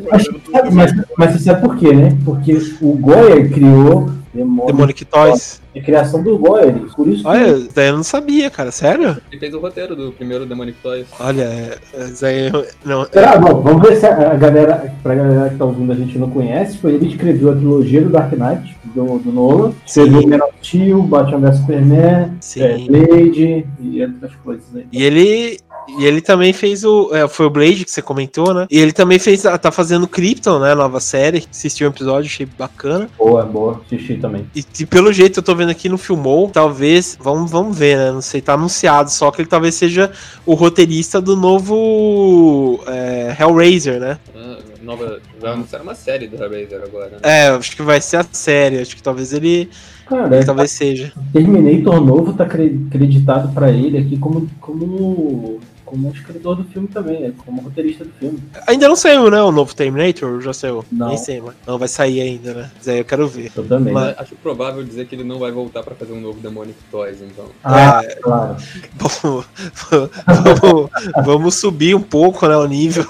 [0.09, 0.27] Mas,
[0.73, 2.17] mas, mas, você sabe por quê, né?
[2.25, 5.60] Porque o Goyer criou Demonic, Demonic Toys.
[5.73, 7.69] É criação do Goyer, por isso Olha, que...
[7.73, 9.17] daí eu não sabia, cara, sério?
[9.31, 11.07] Ele fez o roteiro do primeiro Demonic Toys.
[11.19, 12.51] Olha, é, isso aí
[12.83, 13.05] não...
[13.05, 13.37] Será?
[13.37, 16.77] Bom, vamos ver se a galera, pra galera que tá ouvindo a gente não conhece,
[16.77, 19.73] foi ele que escreveu a trilogia do Dark Knight, do, do Nolan.
[19.85, 24.85] Escreveu of Steel, Batman vs Superman, é, Blade e outras coisas aí.
[24.91, 27.13] E ele e ele também fez o.
[27.13, 28.67] É, foi o Blade que você comentou, né?
[28.69, 29.41] E ele também fez.
[29.41, 30.73] Tá fazendo Krypton, né?
[30.75, 31.45] Nova série.
[31.49, 33.09] Assisti um episódio, achei bacana.
[33.17, 33.81] Boa, boa.
[33.85, 34.45] Assisti também.
[34.55, 37.17] E, e, pelo jeito eu tô vendo aqui no Filmou, talvez.
[37.19, 38.11] Vamos, vamos ver, né?
[38.11, 39.09] Não sei, tá anunciado.
[39.09, 40.11] Só que ele talvez seja
[40.45, 44.19] o roteirista do novo é, Hellraiser, né?
[44.35, 45.19] Ah, nova.
[45.39, 47.09] Vai anunciar uma série do Hellraiser agora.
[47.11, 47.19] Né?
[47.23, 48.79] É, acho que vai ser a série.
[48.79, 49.69] Acho que talvez ele.
[50.07, 51.13] Cara, ele talvez seja.
[51.31, 55.59] Terminator novo tá creditado para ele aqui como, como
[55.91, 57.33] como escritor do filme também, né?
[57.45, 58.41] Como roteirista do filme.
[58.65, 59.41] Ainda não saiu, né?
[59.41, 60.39] O novo Terminator?
[60.39, 60.85] Já saiu?
[60.89, 61.09] Não.
[61.09, 62.71] Nem sei, mas não vai sair ainda, né?
[62.77, 63.51] Mas aí eu quero ver.
[63.53, 63.93] Eu também.
[63.93, 67.17] Mas acho provável dizer que ele não vai voltar pra fazer um novo Demonic Toys,
[67.21, 67.47] então.
[67.61, 68.55] Ah, é, claro.
[68.95, 69.43] Bom,
[70.61, 70.89] vamos,
[71.25, 72.55] vamos subir um pouco, né?
[72.55, 73.05] O nível.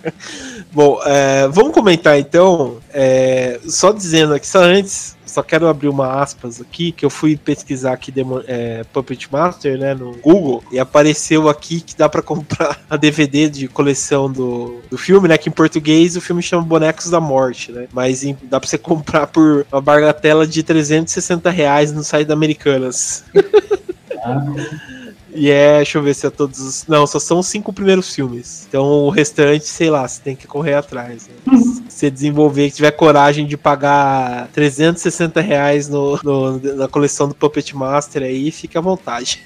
[0.70, 2.76] Bom, é, vamos comentar então.
[2.92, 7.36] É, só dizendo aqui, só antes, só quero abrir uma aspas aqui, que eu fui
[7.36, 8.12] pesquisar aqui
[8.46, 13.48] é, Puppet Master, né, no Google, e apareceu aqui que dá para comprar a DVD
[13.48, 17.72] de coleção do, do filme, né, que em português o filme chama Bonecos da Morte,
[17.72, 22.26] né, mas em, dá pra você comprar por uma bagatela de 360 reais no site
[22.26, 23.24] da Americanas.
[24.22, 24.44] Ah.
[25.32, 26.86] E é, deixa eu ver se é todos os.
[26.86, 28.66] Não, só são os cinco primeiros filmes.
[28.68, 31.28] Então o restante, sei lá, você tem que correr atrás.
[31.28, 31.34] Né?
[32.00, 37.76] Você desenvolver, que tiver coragem de pagar 360 reais no, no, na coleção do Puppet
[37.76, 39.44] Master aí, fique à vontade.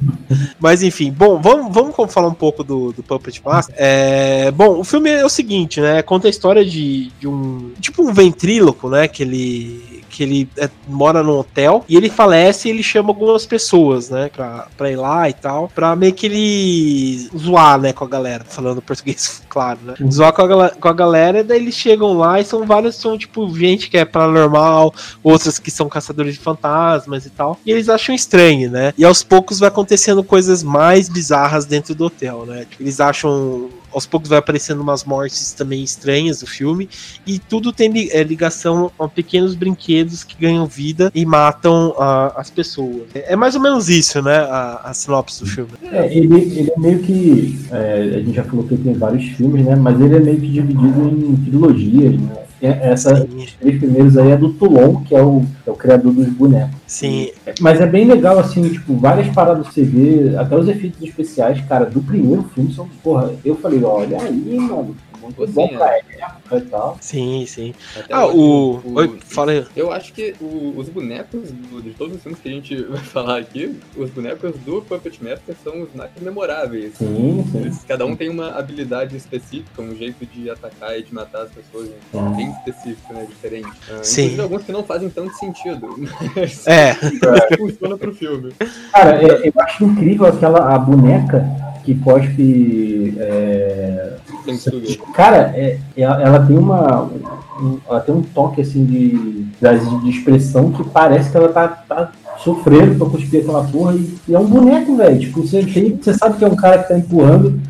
[0.58, 3.74] Mas enfim, bom, vamos, vamos falar um pouco do, do Puppet Master.
[3.76, 6.00] É, bom, o filme é o seguinte, né?
[6.00, 7.72] Conta a história de, de um.
[7.78, 9.06] Tipo um ventríloco, né?
[9.06, 13.46] Que ele que ele é, mora num hotel e ele falece e ele chama algumas
[13.46, 18.04] pessoas, né, pra, pra ir lá e tal, pra meio que ele zoar, né, com
[18.04, 22.12] a galera, falando português, claro, né, zoar com a, com a galera, daí eles chegam
[22.18, 24.92] lá e são vários, são tipo gente que é paranormal,
[25.22, 29.22] outras que são caçadores de fantasmas e tal, e eles acham estranho, né, e aos
[29.22, 34.28] poucos vai acontecendo coisas mais bizarras dentro do hotel, né, tipo, eles acham aos poucos
[34.28, 36.88] vai aparecendo umas mortes também estranhas do filme
[37.26, 42.50] e tudo tem é, ligação a pequenos brinquedos que ganham vida e matam uh, as
[42.50, 43.02] pessoas.
[43.14, 44.38] É, é, mais ou menos isso, né?
[44.38, 45.70] A, a sinopse do filme.
[45.82, 47.58] É, ele, ele é meio que.
[47.70, 49.76] É, a gente já falou que tem vários filmes, né?
[49.76, 52.36] Mas ele é meio que dividido em trilogias, né?
[52.62, 56.28] Essa, os três primeiros aí é do Toulon, que é o, é o criador dos
[56.28, 56.79] bonecos.
[56.90, 57.30] Sim.
[57.60, 61.84] Mas é bem legal, assim, tipo, várias paradas você vê, até os efeitos especiais, cara,
[61.84, 64.96] do primeiro filme são, porra, eu falei, olha aí, mano,
[65.36, 65.98] muito bom pra é.
[65.98, 66.98] época e tal.
[67.00, 67.74] Sim, sim.
[67.96, 68.76] Até ah, o...
[68.76, 68.94] o...
[68.94, 69.66] Oi, fala aí.
[69.76, 73.00] Eu acho que o, os bonecos do, de todos os filmes que a gente vai
[73.00, 76.94] falar aqui, os bonecos do Puppet Master são os mais memoráveis.
[76.96, 77.58] Sim, sim.
[77.58, 81.50] Eles, cada um tem uma habilidade específica, um jeito de atacar e de matar as
[81.50, 82.36] pessoas é.
[82.36, 83.26] bem específico, né?
[83.28, 83.68] Diferente.
[83.68, 84.22] Uh, sim.
[84.22, 85.88] Inclusive alguns que não fazem tanto sentido.
[86.34, 86.94] Mas é.
[87.56, 88.52] funciona pro filme.
[88.92, 91.44] Cara, é, eu acho incrível aquela a boneca
[91.84, 93.14] que cospe.
[93.18, 94.16] É...
[95.14, 97.10] Cara, é, é, ela tem uma.
[97.60, 102.10] Um, ela tem um toque assim de, de, expressão que parece que ela tá, tá
[102.38, 105.20] sofrendo pra cuspir aquela porra e, e é um boneco, velho.
[105.20, 107.60] Tipo, você, você sabe que é um cara que tá empurrando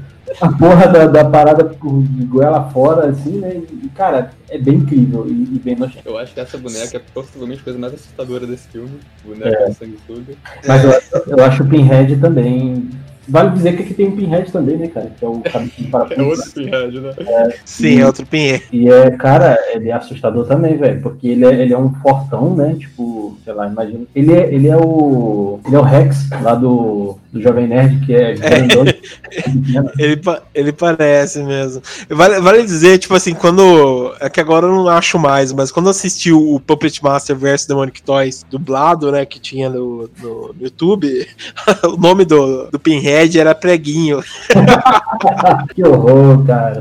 [0.40, 3.62] a porra da, da parada de goela fora, assim, né?
[3.82, 6.08] E, cara, é bem incrível e, e bem nojento.
[6.08, 9.00] Eu acho que essa boneca é possivelmente a coisa mais assustadora desse filme.
[9.24, 9.72] Boneca é.
[9.72, 10.34] sanguessuga.
[10.66, 10.92] Mas eu,
[11.26, 12.88] eu acho o Pinhead também
[13.30, 15.10] Vale dizer que aqui tem um Pinhead também, né, cara?
[15.16, 17.14] Que é o cabecinho para É outro Pinhead, né?
[17.18, 18.64] É, Sim, e, é outro Pinhead.
[18.72, 21.00] E é, cara, ele é assustador também, velho.
[21.00, 22.74] Porque ele é, ele é um fortão, né?
[22.78, 24.04] Tipo, sei lá, imagina.
[24.14, 25.60] Ele é, ele é o.
[25.64, 28.34] Ele é o Rex lá do, do Jovem Nerd, que é, é.
[29.98, 30.20] ele,
[30.52, 31.82] ele parece mesmo.
[32.08, 34.12] Vale, vale dizer, tipo assim, quando.
[34.20, 38.02] É que agora eu não acho mais, mas quando assisti o Puppet Master vs Demonic
[38.02, 39.24] Toys dublado, né?
[39.24, 41.26] Que tinha no, no, no YouTube,
[41.84, 44.22] o nome do, do Pinhead Era preguinho.
[45.74, 46.78] que horror, cara.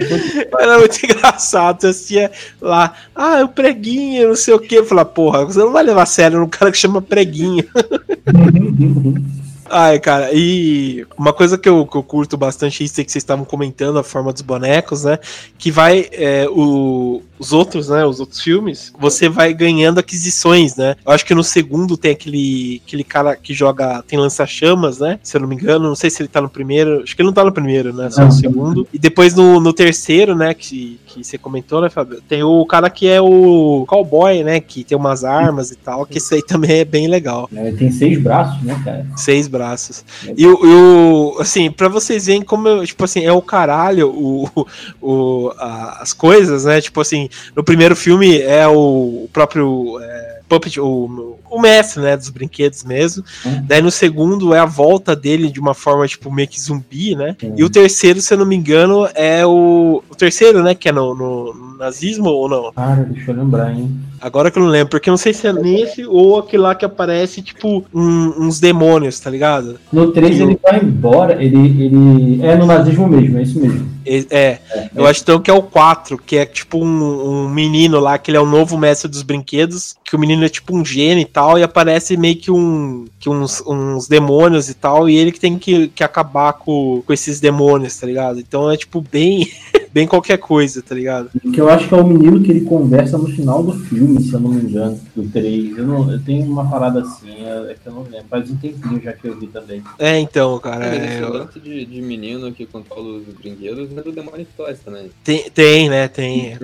[0.60, 1.82] Era muito engraçado.
[1.82, 4.76] Você assistia lá, ah, o preguinho, não sei o que.
[4.76, 7.64] Eu falava, porra, você não vai levar a sério um cara que chama preguinho.
[9.72, 13.22] Ai, cara, e uma coisa que eu, que eu curto bastante isso é que vocês
[13.22, 15.20] estavam comentando, a forma dos bonecos, né?
[15.60, 16.10] Que vai.
[16.12, 18.06] É, o, os outros, né?
[18.06, 20.96] Os outros filmes, você vai ganhando aquisições, né?
[21.06, 24.04] Eu acho que no segundo tem aquele, aquele cara que joga.
[24.08, 25.20] Tem lança-chamas, né?
[25.24, 25.88] Se eu não me engano.
[25.88, 27.02] Não sei se ele tá no primeiro.
[27.04, 28.10] Acho que ele não tá no primeiro, né?
[28.10, 28.88] Só no segundo.
[28.94, 30.54] E depois no, no terceiro, né?
[30.54, 32.22] Que, que você comentou, né, Fábio?
[32.28, 34.60] Tem o cara que é o cowboy, né?
[34.60, 36.06] Que tem umas armas e tal.
[36.06, 37.50] Que isso aí também é bem legal.
[37.56, 39.06] É, tem seis braços, né, cara?
[39.16, 40.04] Seis braços braços.
[40.38, 44.68] E o, assim, pra vocês verem como, tipo assim, é o caralho o,
[45.02, 46.82] o, a, as coisas, né?
[46.82, 50.00] Tipo assim, no primeiro filme é o, próprio.
[50.02, 53.24] É, Puppet, o, o mestre, né, dos brinquedos mesmo.
[53.46, 53.62] Hum.
[53.66, 57.36] Daí no segundo é a volta dele de uma forma, tipo, meio que zumbi, né?
[57.44, 57.54] Hum.
[57.56, 60.04] E o terceiro, se eu não me engano, é o.
[60.10, 62.74] O terceiro, né, que é no, no nazismo ou não?
[62.74, 63.90] Cara, deixa eu lembrar, hein?
[64.22, 66.76] Agora que eu não lembro, porque eu não sei se é nesse ou aquele lá
[66.76, 69.80] que aparece, tipo, um, uns demônios, tá ligado?
[69.94, 72.44] No 3 ele vai embora, ele, ele.
[72.44, 73.88] É no nazismo mesmo, é isso mesmo.
[74.06, 77.50] É, é, é eu acho então que é o 4, que é tipo um, um,
[77.50, 80.76] menino lá, que ele é o novo mestre dos brinquedos, que o menino é tipo
[80.76, 85.10] um gênio e tal, e aparece meio que um que uns, uns demônios e tal,
[85.10, 88.40] e ele que tem que, que acabar com, com esses demônios, tá ligado?
[88.40, 89.52] Então é tipo bem
[89.94, 91.30] bem qualquer coisa, tá ligado?
[91.54, 94.34] Que eu acho que é o menino que ele conversa no final do filme, se
[94.34, 95.78] eu não me engano, do 3.
[95.78, 98.26] Eu, não, eu tenho uma parada assim, é, é que eu não lembro.
[98.30, 99.84] Faz um tempinho já que eu vi também.
[99.98, 100.86] É, então, cara.
[100.86, 101.48] É, é, eu...
[101.62, 105.12] de, de menino que controla os brinquedos é do Demonic Toys também.
[105.24, 106.08] Tem, tem né?
[106.08, 106.58] Tem.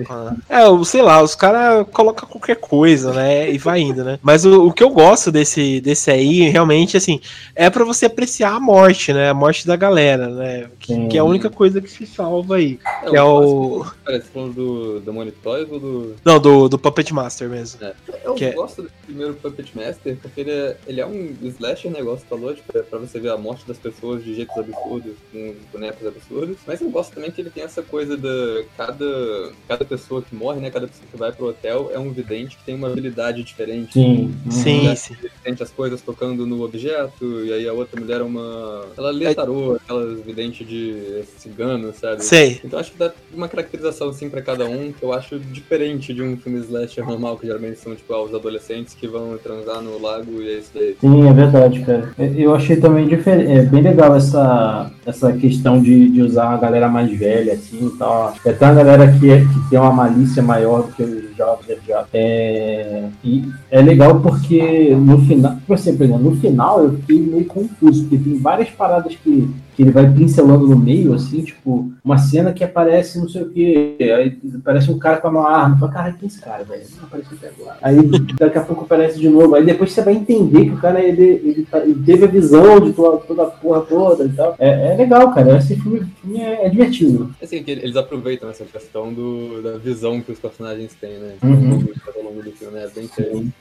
[0.48, 3.50] é, sei lá, os caras colocam qualquer coisa, né?
[3.50, 4.18] E vai indo, né?
[4.22, 7.20] Mas o, o que eu gosto desse, desse aí, realmente, assim,
[7.54, 9.30] é para você apreciar a morte, né?
[9.30, 10.66] A morte da galera, né?
[10.78, 12.78] Que, que é a única coisa que se salva aí.
[13.06, 13.84] É, que é o.
[14.04, 16.16] Você falando do Demonic Toys ou do.
[16.24, 17.84] Não, do, do Puppet Master mesmo.
[17.84, 17.94] É.
[18.24, 18.84] Eu que é- gosto é...
[18.84, 22.82] do primeiro Puppet Master porque ele é, ele é um slasher negócio, falou, tipo, é
[22.82, 26.56] pra você ver a morte das pessoas de jeitos absurdos, com bonecos absurdos.
[26.66, 28.64] Mas eu gosto também que ele tem essa coisa da.
[28.76, 30.70] Cada, cada pessoa que morre, né?
[30.70, 33.92] Cada pessoa que vai pro hotel é um vidente que tem uma habilidade diferente.
[33.92, 34.50] Sim, uhum.
[34.50, 35.16] sim, sim.
[35.20, 38.86] Ele sente as coisas tocando no objeto, e aí a outra mulher é uma.
[38.96, 42.24] Ela lê tarô, aquelas videntes de cigano, sabe?
[42.24, 42.60] Sei.
[42.64, 46.22] Então acho que dá uma caracterização assim para cada um que eu acho diferente de
[46.22, 50.40] um filme slasher normal, que geralmente são tipo os adolescentes que vão transar no lago
[50.40, 50.96] e é isso daí.
[51.00, 52.12] Sim, é verdade, cara.
[52.36, 56.88] Eu achei também diferente, é bem legal essa, essa questão de, de usar a galera
[56.88, 58.34] mais velha, assim e tal.
[58.44, 61.78] É até uma galera que, é, que tem uma malícia maior do que os jovens
[61.86, 62.06] já.
[62.12, 68.02] É, e é legal porque no final, por exemplo, no final eu fiquei meio confuso,
[68.02, 72.50] porque tem várias paradas que que ele vai pincelando no meio, assim, tipo, uma cena
[72.50, 76.12] que aparece não sei o que, aí aparece um cara com uma arma, fala, cara,
[76.12, 76.82] quem é esse cara, velho?
[76.96, 77.76] Não apareceu até agora.
[77.82, 77.96] Aí
[78.38, 81.22] daqui a pouco aparece de novo, aí depois você vai entender que o cara, ele,
[81.22, 84.56] ele, tá, ele teve a visão de toda, toda a porra toda e tal.
[84.58, 87.30] É, é legal, cara, esse filme, filme é, é, divertido.
[87.42, 91.34] Assim, que eles aproveitam essa questão do, da visão que os personagens têm, né?
[91.44, 91.84] Uhum.
[92.16, 92.88] Ao longo do filme, né?
[92.94, 93.52] Bem feito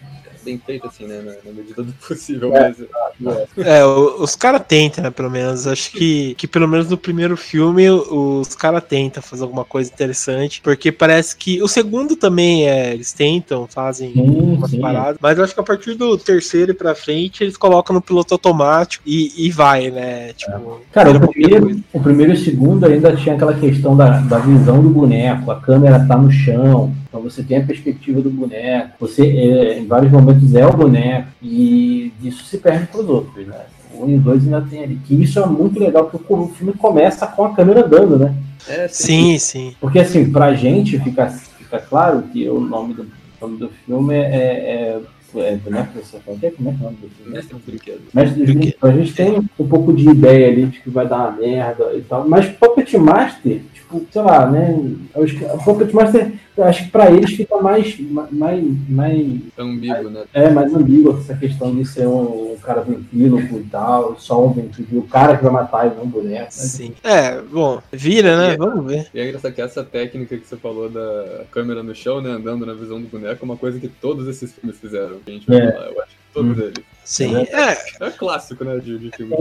[0.45, 1.21] bem feito, assim, né?
[1.21, 2.55] Na, na medida do possível.
[2.55, 2.73] É,
[3.19, 3.79] mas, é.
[3.79, 5.09] é os caras tentam, né?
[5.09, 5.65] Pelo menos.
[5.65, 10.61] Acho que, que pelo menos no primeiro filme os caras tentam fazer alguma coisa interessante.
[10.61, 11.61] Porque parece que.
[11.61, 12.93] O segundo também é.
[12.93, 14.79] Eles tentam, fazem sim, umas sim.
[14.79, 15.17] paradas.
[15.19, 19.03] Mas acho que a partir do terceiro e pra frente eles colocam no piloto automático
[19.05, 20.33] e, e vai, né?
[20.33, 20.93] Tipo, é.
[20.93, 24.81] Cara, o primeiro, o primeiro e o segundo ainda tinha aquela questão da, da visão
[24.81, 25.49] do boneco.
[25.49, 26.93] A câmera tá no chão.
[27.15, 28.89] Então você tem a perspectiva do boneco.
[28.99, 33.47] Você, é, em vários momentos, é o boneco, e isso se perde para os outros,
[33.47, 33.61] né?
[33.93, 34.97] O 1 e o 2 ainda tem ali.
[34.97, 38.35] Que isso é muito legal, porque o filme começa com a câmera andando, né?
[38.67, 39.73] É, sim, sim.
[39.79, 43.07] Porque assim, pra gente fica, fica claro que o nome do,
[43.39, 45.01] nome do filme é, é
[45.39, 45.91] é, boneco,
[46.23, 47.31] como é, como é que é o nome do filme?
[47.33, 48.13] Mestre dos Brinquedos.
[48.13, 48.83] Mestre dos Brinquedos.
[48.83, 52.01] A gente tem um pouco de ideia ali de que vai dar uma merda e
[52.01, 54.75] tal, mas Puppet Master, tipo, sei lá, né?
[55.15, 57.97] O Puppet Master acho que para eles fica mais.
[58.31, 60.23] mais, mais ambíguo, né?
[60.33, 64.53] É, mais ambíguo essa questão de ser um, um cara ventríloco e tal, só um
[64.53, 66.45] ventríloco, o cara que vai matar e não um boneco.
[66.45, 66.49] Né?
[66.49, 66.93] Sim.
[67.03, 68.53] É, bom, vira, né?
[68.53, 69.07] É, Vamos ver.
[69.13, 72.31] E é engraçado que essa técnica que você falou da câmera no chão, né?
[72.31, 75.17] Andando na visão do boneco, é uma coisa que todos esses filmes fizeram.
[75.25, 75.71] A gente vai é.
[75.71, 76.61] falar, eu acho que todos hum.
[76.61, 76.94] eles.
[77.05, 77.77] Sim, é.
[78.03, 79.35] É, clássico, né, de, de filme.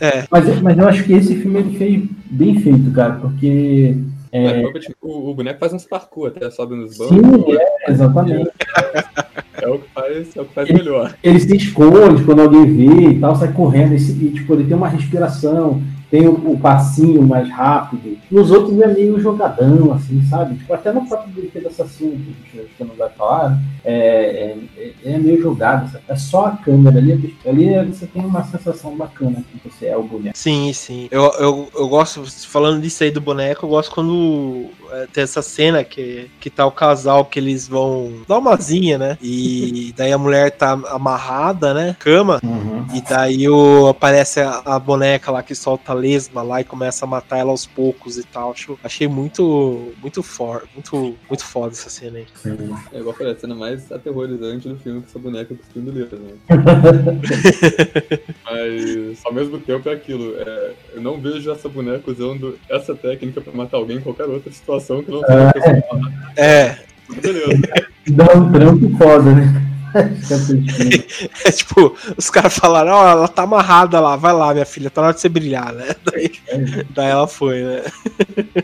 [0.00, 0.24] É.
[0.30, 3.96] Mas, mas eu acho que esse filme ele fez bem feito, cara, porque
[4.32, 4.62] é...
[5.00, 7.16] O, o, boneco faz uns parkour, até sobe nos bancos.
[7.16, 8.50] Sim, é, exatamente.
[9.60, 11.16] é o que faz, é o que faz melhor.
[11.22, 14.76] Ele se esconde quando alguém vê e tal, sai correndo, e, e, tipo, ele tem
[14.76, 18.16] uma respiração, tem o, o, passinho mais rápido.
[18.30, 20.56] Nos outros é meio jogadão, assim, sabe?
[20.56, 22.18] Tipo, até no próprio brinquedo assassino,
[22.50, 25.90] que a não vai falar, é, é, é, meio jogado.
[25.90, 26.04] Sabe?
[26.08, 30.02] É só a câmera ali, ali você tem uma sensação bacana que você é o
[30.02, 30.36] boneco.
[30.36, 31.08] Sim, sim.
[31.10, 35.42] Eu, eu, eu gosto, falando disso aí do boneco, eu gosto quando é, tem essa
[35.42, 39.18] cena que, que tá o casal que eles vão dar uma zinha, né?
[39.20, 41.96] E daí a mulher tá amarrada, né?
[41.98, 42.40] Cama.
[42.44, 42.86] Uhum.
[42.94, 47.08] E daí o, aparece a, a boneca lá que solta lesma lá e começa a
[47.08, 48.52] matar ela aos poucos e tal.
[48.52, 52.26] Acho, achei muito, muito forte, muito, muito foda essa cena aí.
[52.92, 56.34] É igual a cena mais aterrorizante do filme que essa boneca cuspindo letra, né?
[58.44, 60.34] Mas ao mesmo tempo é aquilo.
[60.36, 64.52] É, eu não vejo essa boneca usando essa técnica pra matar alguém em qualquer outra
[64.52, 65.52] situação que não seja
[66.36, 66.42] é.
[66.42, 66.78] É.
[67.20, 67.62] Beleza.
[68.08, 69.65] Dá um trampo foda, né?
[71.44, 74.90] É tipo, os caras falaram, ó, oh, ela tá amarrada lá, vai lá, minha filha,
[74.90, 75.94] tá na hora de você brilhar, né?
[76.04, 76.32] Daí,
[76.90, 77.82] daí ela foi, né?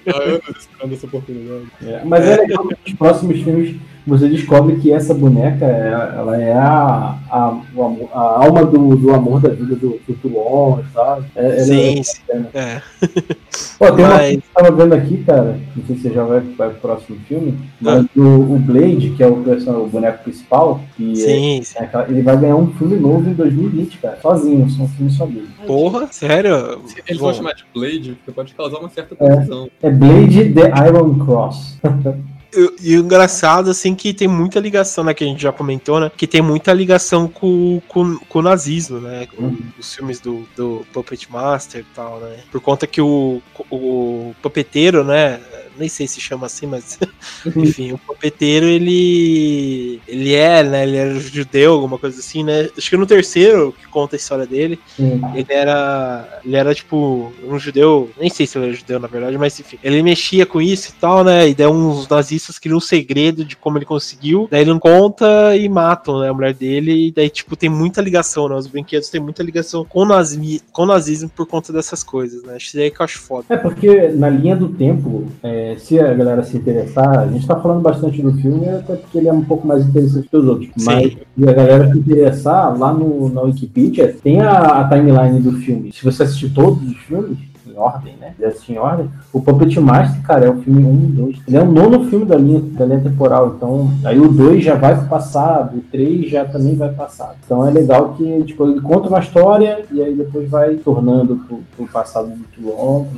[0.06, 1.66] Ah, eu tô esperando essa oportunidade.
[1.82, 3.76] É, mas é legal que nos próximos filmes
[4.06, 7.58] você descobre que essa boneca ela é a, a,
[8.12, 11.26] a alma do, do amor da vida do, do Tuon, sabe?
[11.36, 12.46] É, sim, é, sim.
[12.52, 12.82] É.
[13.78, 14.10] Pô, tem mas...
[14.10, 16.70] uma coisa que eu tava vendo aqui, cara, não sei se você já vai, vai
[16.70, 18.08] pro próximo filme, mas ah.
[18.16, 21.78] o, o Blade, que é o, o boneco principal, que sim, é, sim.
[21.78, 25.26] É, ele vai ganhar um filme novo em 2020, cara, sozinho, são um filme só
[25.26, 25.48] dele.
[25.66, 26.80] Porra, sério?
[27.06, 29.68] Eles vão chamar de Blade, porque pode causar uma certa confusão.
[29.82, 31.78] É, é Blade The Iron Cross.
[32.80, 35.14] E o engraçado, assim, que tem muita ligação, né?
[35.14, 36.10] Que a gente já comentou, né?
[36.14, 39.26] Que tem muita ligação com, com, com o nazismo, né?
[39.34, 39.58] Com uhum.
[39.78, 42.40] os filmes do, do Puppet Master e tal, né?
[42.50, 43.40] Por conta que o,
[43.70, 45.40] o pupeteiro, né?
[45.76, 46.98] Nem sei se chama assim, mas
[47.56, 52.68] enfim, o pupeteiro ele ele é, né, ele era judeu, alguma coisa assim, né?
[52.76, 54.78] Acho que no terceiro que conta a história dele,
[55.34, 59.36] ele era ele era tipo um judeu, nem sei se ele era judeu na verdade,
[59.38, 61.48] mas enfim, ele mexia com isso e tal, né?
[61.48, 65.56] E daí uns nazistas criam um segredo de como ele conseguiu, daí ele não conta
[65.56, 68.54] e matam, né, a mulher dele, e daí tipo tem muita ligação, né?
[68.54, 72.42] Os brinquedos têm muita ligação com o nazismo, com o nazismo por conta dessas coisas,
[72.42, 72.54] né?
[72.56, 73.46] Acho que que eu acho foda.
[73.48, 77.56] É porque na linha do tempo, é, se a galera se interessar, a gente está
[77.56, 80.70] falando bastante do filme, até porque ele é um pouco mais interessante que os outros.
[80.76, 80.84] Sim.
[80.84, 85.52] Mas se a galera se interessar, lá no, na Wikipedia tem a, a timeline do
[85.52, 85.92] filme.
[85.92, 87.38] Se você assistir todos os filmes,
[87.72, 88.34] em ordem, né?
[88.44, 91.36] Assistir em ordem, o Puppet Master, cara, é o filme 1, 2.
[91.48, 93.54] Ele é o nono filme da linha, da linha temporal.
[93.56, 97.36] Então, aí o 2 já vai pro passado, o 3 já também vai passado.
[97.44, 101.60] Então é legal que tipo, ele conta uma história e aí depois vai tornando pro,
[101.76, 103.08] pro passado muito longo,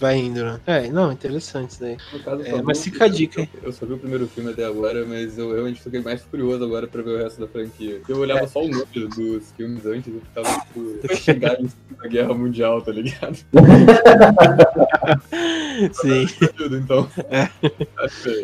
[0.00, 0.60] Vai indo, né?
[0.66, 1.96] É, não, interessante isso daí.
[2.24, 3.48] Caso, é, mas fica a dica, hein?
[3.62, 6.86] Eu só vi o primeiro filme até agora, mas eu realmente fiquei mais curioso agora
[6.86, 8.00] pra ver o resto da franquia.
[8.08, 8.46] Eu olhava é.
[8.46, 11.68] só o número dos filmes antes e ficava, tipo, chegar em
[12.08, 13.38] Guerra Mundial, tá ligado?
[15.92, 16.26] Sim.
[16.72, 17.08] então.
[17.30, 17.48] É.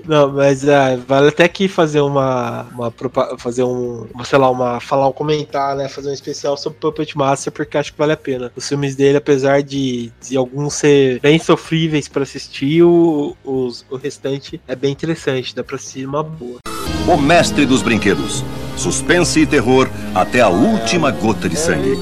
[0.07, 2.93] Não, mas é, vale até aqui fazer uma, uma
[3.39, 7.53] fazer um, sei lá, uma falar um comentário, né, fazer um especial sobre Puppet Master
[7.53, 8.53] porque acho que vale a pena.
[8.55, 14.61] Os filmes dele, apesar de, de alguns ser bem sofríveis para assistir, o, o restante
[14.69, 16.59] é bem interessante, dá para assistir uma boa.
[17.07, 18.45] O mestre dos brinquedos.
[18.77, 21.99] Suspense e terror até a última gota de sangue.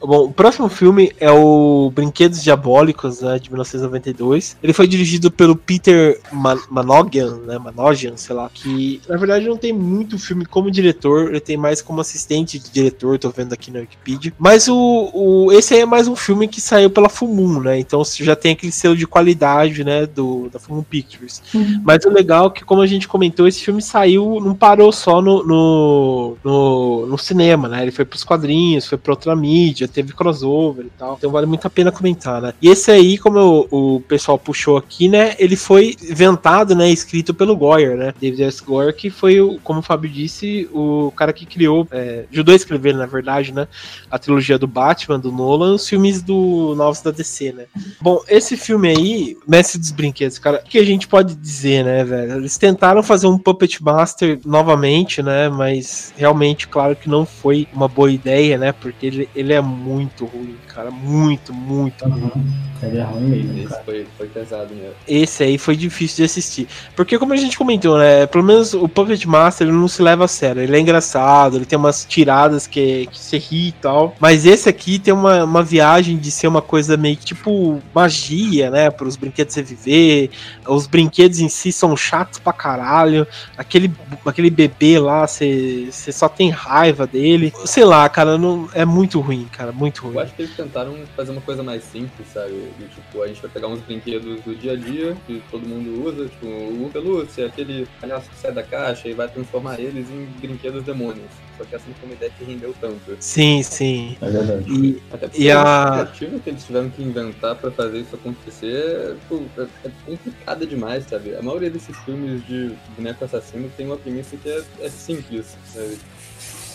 [0.00, 4.56] Bom, o próximo filme é o Brinquedos Diabólicos, né, de 1992.
[4.62, 9.56] Ele foi dirigido pelo Peter Man Manogian, né, Manogian, sei lá, que na verdade não
[9.56, 13.70] tem muito filme como diretor, ele tem mais como assistente de diretor, tô vendo aqui
[13.70, 14.32] na Wikipedia.
[14.38, 18.02] Mas o, o esse aí é mais um filme que saiu pela Fumum, né, então
[18.04, 21.42] já tem aquele selo de qualidade, né, do, da Fumum Pictures.
[21.54, 21.80] Uhum.
[21.84, 25.22] Mas o legal é que, como a gente comentou, esse filme saiu, não parou só
[25.22, 30.12] no, no, no, no cinema, né, ele foi pros quadrinhos, foi pra outra mídia, teve
[30.12, 31.14] crossover e tal.
[31.18, 32.54] Então vale muito a pena comentar, né?
[32.60, 35.34] E esse aí, como o pessoal puxou aqui, né?
[35.38, 36.90] Ele foi inventado, né?
[36.90, 38.14] Escrito pelo Goyer, né?
[38.20, 38.62] David S.
[38.62, 42.56] Goyer, que foi, o, como o Fábio disse, o cara que criou, é, ajudou a
[42.56, 43.68] escrever, na verdade, né?
[44.10, 47.64] A trilogia do Batman, do Nolan, os filmes do novos da DC, né?
[48.00, 52.04] Bom, esse filme aí, Mestre dos Brinquedos, cara, o que a gente pode dizer, né,
[52.04, 52.36] velho?
[52.36, 55.48] Eles tentaram fazer um Puppet Master novamente, né?
[55.48, 58.72] Mas realmente, claro que não foi uma boa ideia, né?
[58.72, 60.90] Porque ele, ele é muito ruim, cara.
[60.90, 62.22] Muito, muito ruim.
[62.34, 62.66] Uhum.
[62.82, 63.82] Ele é ruim mesmo, Esse cara.
[63.84, 64.94] foi, foi pesado mesmo.
[65.08, 66.68] Esse aí foi difícil de assistir.
[66.94, 68.26] Porque, como a gente comentou, né?
[68.26, 70.62] Pelo menos o Puppet Master ele não se leva a sério.
[70.62, 74.14] Ele é engraçado, ele tem umas tiradas que, que você ri e tal.
[74.20, 78.70] Mas esse aqui tem uma, uma viagem de ser uma coisa meio que tipo magia,
[78.70, 78.90] né?
[78.90, 80.30] Para os brinquedos reviver.
[80.66, 83.26] Os brinquedos em si são chatos pra caralho.
[83.56, 83.90] Aquele,
[84.24, 87.52] aquele bebê lá, você você só tem raiva dele.
[87.64, 89.65] Sei lá, cara, não, é muito ruim, cara.
[89.72, 90.14] Muito ruim.
[90.14, 92.52] Eu acho que eles tentaram fazer uma coisa mais simples, sabe?
[92.78, 96.04] Do tipo, a gente vai pegar uns brinquedos do dia a dia, que todo mundo
[96.06, 100.24] usa, tipo, o Pelúcia, aquele palhaço que sai da caixa e vai transformar eles em
[100.40, 101.30] brinquedos demônios.
[101.56, 103.16] Só que essa não foi uma ideia que rendeu tanto.
[103.20, 104.16] Sim, sim.
[104.20, 104.70] É verdade.
[104.72, 108.14] E, Até porque E a- a expectativa que eles tiveram que inventar pra fazer isso
[108.14, 111.34] acontecer é, pô, é- é complicada demais, sabe?
[111.34, 115.96] A maioria desses filmes de boneco assassino tem uma premissa que é, é simples, sabe?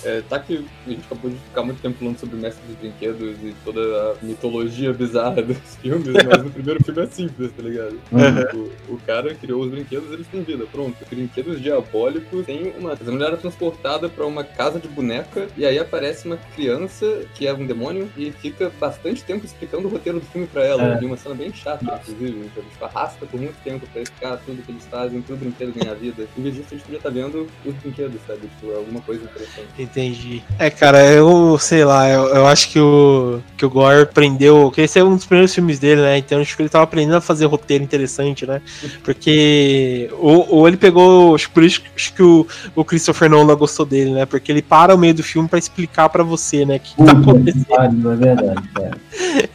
[0.04, 2.76] É, tá que a gente acabou de ficar muito tempo falando sobre o Mestre dos
[2.78, 7.64] Brinquedos e toda a mitologia bizarra dos filmes, mas no primeiro filme é simples, tá
[7.64, 7.99] ligado?
[8.12, 8.72] Uhum.
[8.89, 10.97] O, o cara criou os brinquedos, eles têm vida, pronto.
[11.10, 12.93] Brinquedos diabólicos tem uma.
[12.93, 17.47] A mulher é transportada pra uma casa de boneca e aí aparece uma criança que
[17.47, 20.97] é um demônio e fica bastante tempo explicando o roteiro do filme pra ela.
[20.97, 21.02] É.
[21.02, 22.39] E uma cena bem chata, inclusive.
[22.45, 25.93] Então, tipo, arrasta por muito tempo pra explicar tudo que eles fazem, tudo brinquedo ganhar
[25.95, 26.28] vida.
[26.38, 28.41] Em vez disso, a gente podia estar vendo os brinquedos, sabe?
[28.41, 29.68] Tipo, alguma coisa interessante.
[29.92, 30.42] Entendi.
[30.58, 34.72] É, cara, eu sei lá, eu, eu acho que o, que o Gore aprendeu.
[34.72, 36.18] Que esse é um dos primeiros filmes dele, né?
[36.18, 38.62] Então acho que ele tava aprendendo a fazer roteiro interessante, né?
[39.04, 40.10] Porque.
[40.18, 41.36] Ou, ou ele pegou.
[41.36, 44.26] Acho que por isso que- acho que o, o Christopher Nolan gostou dele, né?
[44.26, 46.78] Porque ele para o meio do filme pra explicar pra você, né?
[46.78, 48.12] O que, que tá acontecendo.
[48.12, 48.98] é verdade, cara.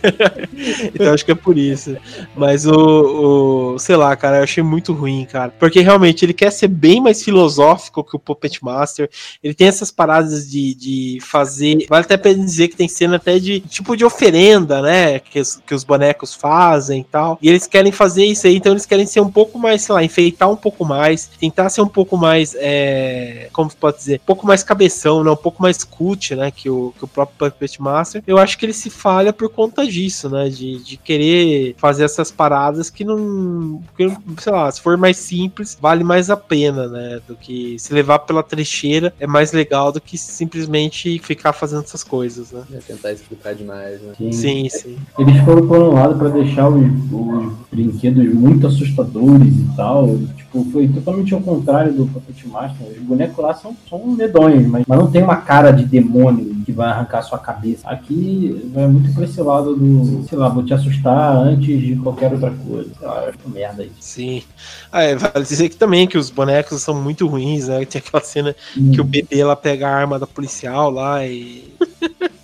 [0.94, 1.96] Então acho que é por isso.
[2.36, 5.52] Mas o, o- Sei lá, cara, eu achei muito ruim, cara.
[5.58, 9.08] Porque realmente ele quer ser bem mais filosófico que o Puppet Master.
[9.42, 11.86] Ele tem essas paradas de, de fazer.
[11.88, 15.18] Vale até a pena dizer que tem cena até de tipo de oferenda, né?
[15.18, 17.38] Que os, que os bonecos fazem e tal.
[17.40, 20.04] E eles querem fazer isso aí, então eles querem ser um pouco mais, sei lá,
[20.04, 22.54] enfeitar um pouco mais, tentar ser um pouco mais.
[22.58, 24.20] É, como se pode dizer?
[24.22, 25.30] Um pouco mais cabeção, né?
[25.30, 26.50] Um pouco mais cult, né?
[26.50, 28.22] Que o, que o próprio Puppet Master.
[28.26, 30.48] Eu acho que ele se falha por conta disso, né?
[30.48, 33.82] De, de querer fazer essas paradas que não.
[33.96, 37.20] Que, sei lá, se for mais simples, vale mais a pena, né?
[37.26, 42.04] Do que se levar pela trecheira é mais legal do que simplesmente ficar fazendo essas
[42.04, 42.62] coisas, né?
[42.72, 44.12] É tentar explicar demais, né?
[44.16, 44.32] Sim.
[44.32, 44.96] Sim, sim.
[45.18, 50.18] Eles foram por um lado pra deixar os, os brinquedos muito assustadores e tal.
[50.36, 52.86] Tipo, foi totalmente ao contrário do Puppet Master.
[52.88, 56.72] Os bonecos lá são, são medonhos, mas, mas não tem uma cara de demônio que
[56.72, 57.88] vai arrancar sua cabeça.
[57.88, 62.32] Aqui vai muito pra esse lado do, sei lá, vou te assustar antes de qualquer
[62.32, 62.90] outra coisa.
[62.98, 63.94] Sei lá, eu acho merda isso.
[64.00, 64.42] Sim.
[64.90, 67.84] Ah, é, vale dizer que também que os bonecos são muito ruins, né?
[67.84, 71.72] Tem aquela cena que o bebê lá pega a arma da policial lá e.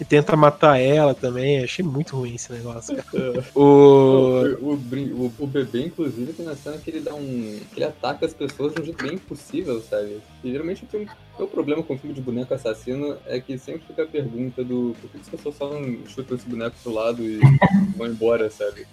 [0.00, 1.62] e tenta matar ela também.
[1.64, 2.96] Achei muito ruim esse negócio.
[2.96, 3.44] cara.
[3.54, 4.42] O.
[4.60, 7.58] O, o- o bebê, inclusive, tem na cena que ele dá um.
[7.72, 10.18] que ele ataca as pessoas de um jeito bem impossível, sabe?
[10.44, 11.08] E geralmente o filme-
[11.38, 14.94] meu problema com o filme de boneco assassino é que sempre fica a pergunta do
[15.00, 17.38] por que as pessoas só não chutam esse boneco pro lado e
[17.96, 18.86] vão embora, sabe?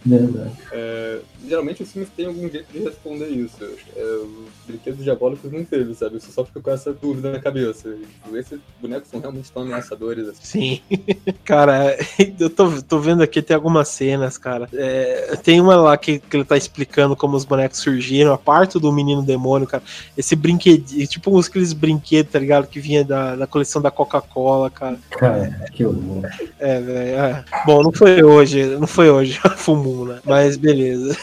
[0.71, 3.63] É, geralmente os filmes têm algum jeito de responder isso.
[3.95, 6.19] É, os brinquedos diabólicos não teve, sabe?
[6.19, 7.95] Você só fica com essa dúvida na cabeça.
[7.95, 10.41] Tipo, esses bonecos são realmente tão ameaçadores assim.
[10.43, 10.81] Sim.
[11.43, 11.97] Cara,
[12.39, 14.67] eu tô, tô vendo aqui, tem algumas cenas, cara.
[14.73, 18.79] É, tem uma lá que, que ele tá explicando como os bonecos surgiram, a parte
[18.79, 19.83] do menino demônio, cara.
[20.17, 22.67] Esse brinquedinho, tipo uns aqueles brinquedos, tá ligado?
[22.67, 24.97] Que vinha da, da coleção da Coca-Cola, cara.
[25.11, 26.27] Cara, que horror.
[26.59, 27.19] É, velho.
[27.19, 27.45] é.
[27.63, 30.19] Bom, não foi hoje, não foi hoje, Fumum, né?
[30.25, 31.15] Mas beleza.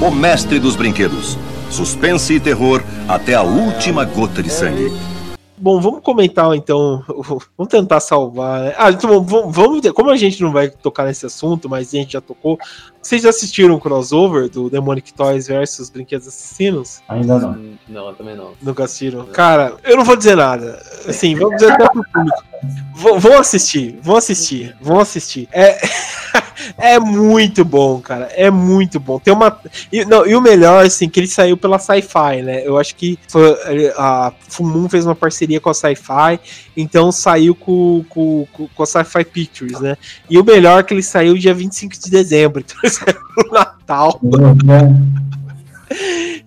[0.00, 1.38] O mestre dos brinquedos.
[1.70, 4.92] Suspense e terror até a última gota de sangue.
[5.58, 7.02] Bom, vamos comentar então.
[7.56, 8.60] Vamos tentar salvar.
[8.60, 8.74] Né?
[8.76, 9.90] Ah, então vamos, vamos.
[9.92, 12.58] Como a gente não vai tocar nesse assunto, mas a gente já tocou.
[13.06, 17.00] Vocês já assistiram o crossover do Demonic Toys versus Brinquedos Assassinos?
[17.08, 17.52] Ainda não.
[17.52, 18.50] Hum, Não, também não.
[18.60, 19.24] Nunca assistiram?
[19.26, 20.82] Cara, eu não vou dizer nada.
[21.06, 22.44] Assim, vamos dizer até pro público.
[22.96, 25.48] Vão assistir, vão assistir, vão assistir.
[25.52, 25.78] É,
[26.78, 28.26] é muito bom, cara.
[28.34, 29.18] É muito bom.
[29.18, 29.60] Tem uma.
[29.92, 32.66] E, não, e o melhor, assim, que ele saiu pela Sci-Fi, né?
[32.66, 36.40] Eu acho que foi, a Fumum fez uma parceria com a Sci-Fi,
[36.76, 39.96] então saiu com, com, com, a Sci-Fi Pictures, né?
[40.28, 43.52] E o melhor é que ele saiu dia 25 de dezembro, então ele saiu no
[43.52, 44.20] Natal.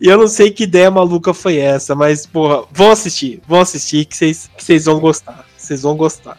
[0.01, 4.05] E eu não sei que ideia maluca foi essa, mas, porra, vão assistir, vão assistir
[4.05, 5.45] que vocês vão gostar.
[5.57, 6.37] Vocês vão gostar.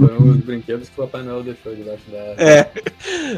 [0.00, 2.18] Foram os brinquedos que o Papai Noel deixou debaixo da.
[2.18, 2.70] É.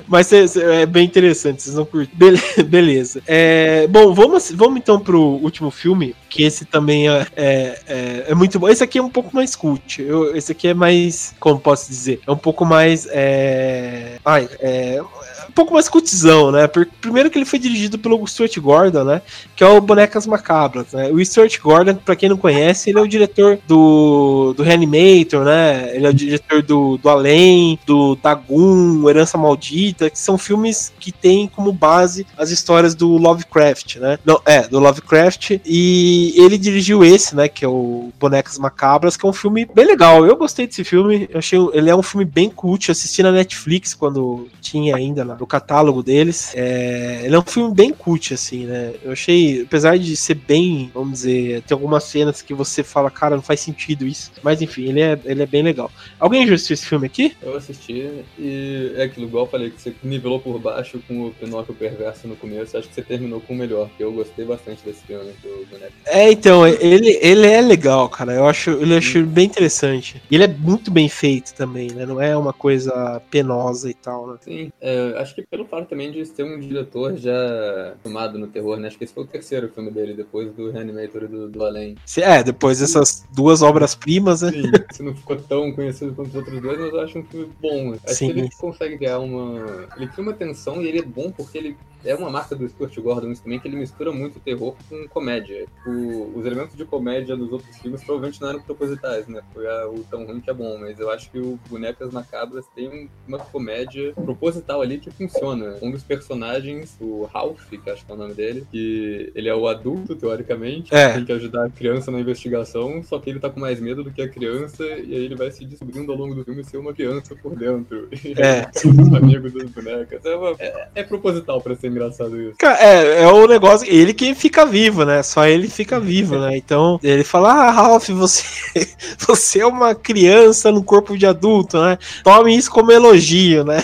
[0.06, 2.10] Mas é, é bem interessante, vocês vão curtir.
[2.64, 3.22] Beleza.
[3.26, 8.34] É, bom, vamos, vamos então pro último filme, que esse também é, é, é, é
[8.34, 8.68] muito bom.
[8.68, 10.02] Esse aqui é um pouco mais cult.
[10.02, 13.06] Eu, esse aqui é mais, como posso dizer, é um pouco mais.
[13.10, 15.02] É, ai, é,
[15.50, 16.68] um pouco mais cultizão, né?
[17.00, 19.20] Primeiro que ele foi dirigido pelo Stuart Gordon, né?
[19.56, 21.10] Que é o Bonecas Macabras, né?
[21.10, 25.90] O Stuart Gordon, pra quem não conhece, ele é o diretor do, do Reanimator, né?
[25.94, 31.10] Ele é o diretor do, do Além, do Dagoon, Herança Maldita, que são filmes que
[31.10, 34.18] têm como base as histórias do Lovecraft, né?
[34.24, 35.58] Não, é, do Lovecraft.
[35.66, 37.48] E ele dirigiu esse, né?
[37.48, 40.24] Que é o Bonecas Macabras, que é um filme bem legal.
[40.24, 41.28] Eu gostei desse filme.
[41.34, 42.88] Achei ele é um filme bem cult.
[42.88, 46.52] Eu assisti na Netflix quando tinha ainda na, no catálogo deles.
[46.54, 48.92] É, ele é um filme bem cult, assim, né?
[49.02, 53.36] Eu achei, apesar de ser bem, vamos dizer, tem algumas cenas que você fala, cara,
[53.36, 54.30] não faz sentido isso.
[54.42, 55.90] Mas enfim, ele é, ele é bem legal.
[56.18, 57.34] Alguém já assistiu esse filme aqui?
[57.42, 61.30] Eu assisti e é aquilo, igual eu falei, que você nivelou por baixo com o
[61.32, 62.76] Pinóquio Perverso no começo.
[62.76, 65.92] Acho que você terminou com o melhor, que eu gostei bastante desse filme do boneco.
[66.04, 68.34] É, então, ele, ele é legal, cara.
[68.34, 70.22] Eu acho ele acho bem interessante.
[70.30, 72.04] E ele é muito bem feito também, né?
[72.04, 74.38] Não é uma coisa penosa e tal, né?
[74.40, 78.78] Sim, é, acho que pelo fato também de ser um diretor já formado no terror,
[78.78, 78.88] né?
[78.88, 81.96] Acho que esse foi o terceiro filme dele, depois do Reanimator e do, do Além.
[82.16, 84.52] É, depois dessas duas obras-primas, né?
[84.52, 84.62] Sim,
[84.92, 87.94] se não ficou tão conhecido quanto os outros dois, mas eu acho um filme bom.
[88.04, 88.32] Acho Sim.
[88.32, 89.88] que ele consegue criar uma.
[89.96, 92.96] Ele cria uma tensão e ele é bom porque ele é uma marca do Stuart
[92.98, 95.66] Gordon isso também, que ele mistura muito terror com comédia.
[95.86, 99.42] O, os elementos de comédia dos outros filmes provavelmente não eram propositais, né?
[99.52, 102.66] Foi a, o tão ruim que é bom, mas eu acho que o Bonecas Macabras
[102.74, 105.76] tem uma comédia proposital ali que funciona.
[105.82, 109.54] Um dos personagens, o Ralph, que acho que é o nome dele, que ele é
[109.54, 111.14] o adulto, teoricamente, é.
[111.14, 114.10] tem que ajudar a criança na investigação, só que ele tá com mais medo do
[114.10, 116.92] que a criança, e aí ele vai se descobrindo ao longo do filme ser uma
[116.92, 118.08] criança por dentro.
[118.40, 118.70] É.
[118.70, 120.24] Os amigos das bonecas.
[120.24, 122.54] É, uma, é, é proposital pra ser engraçado isso.
[122.62, 125.22] É, é o negócio, ele que fica vivo, né?
[125.22, 126.56] Só ele fica vivo, né?
[126.56, 128.44] Então, ele fala: Ah, Ralph, você,
[129.26, 131.98] você é uma criança no corpo de adulto, né?
[132.22, 133.82] Tome isso como elogio, né?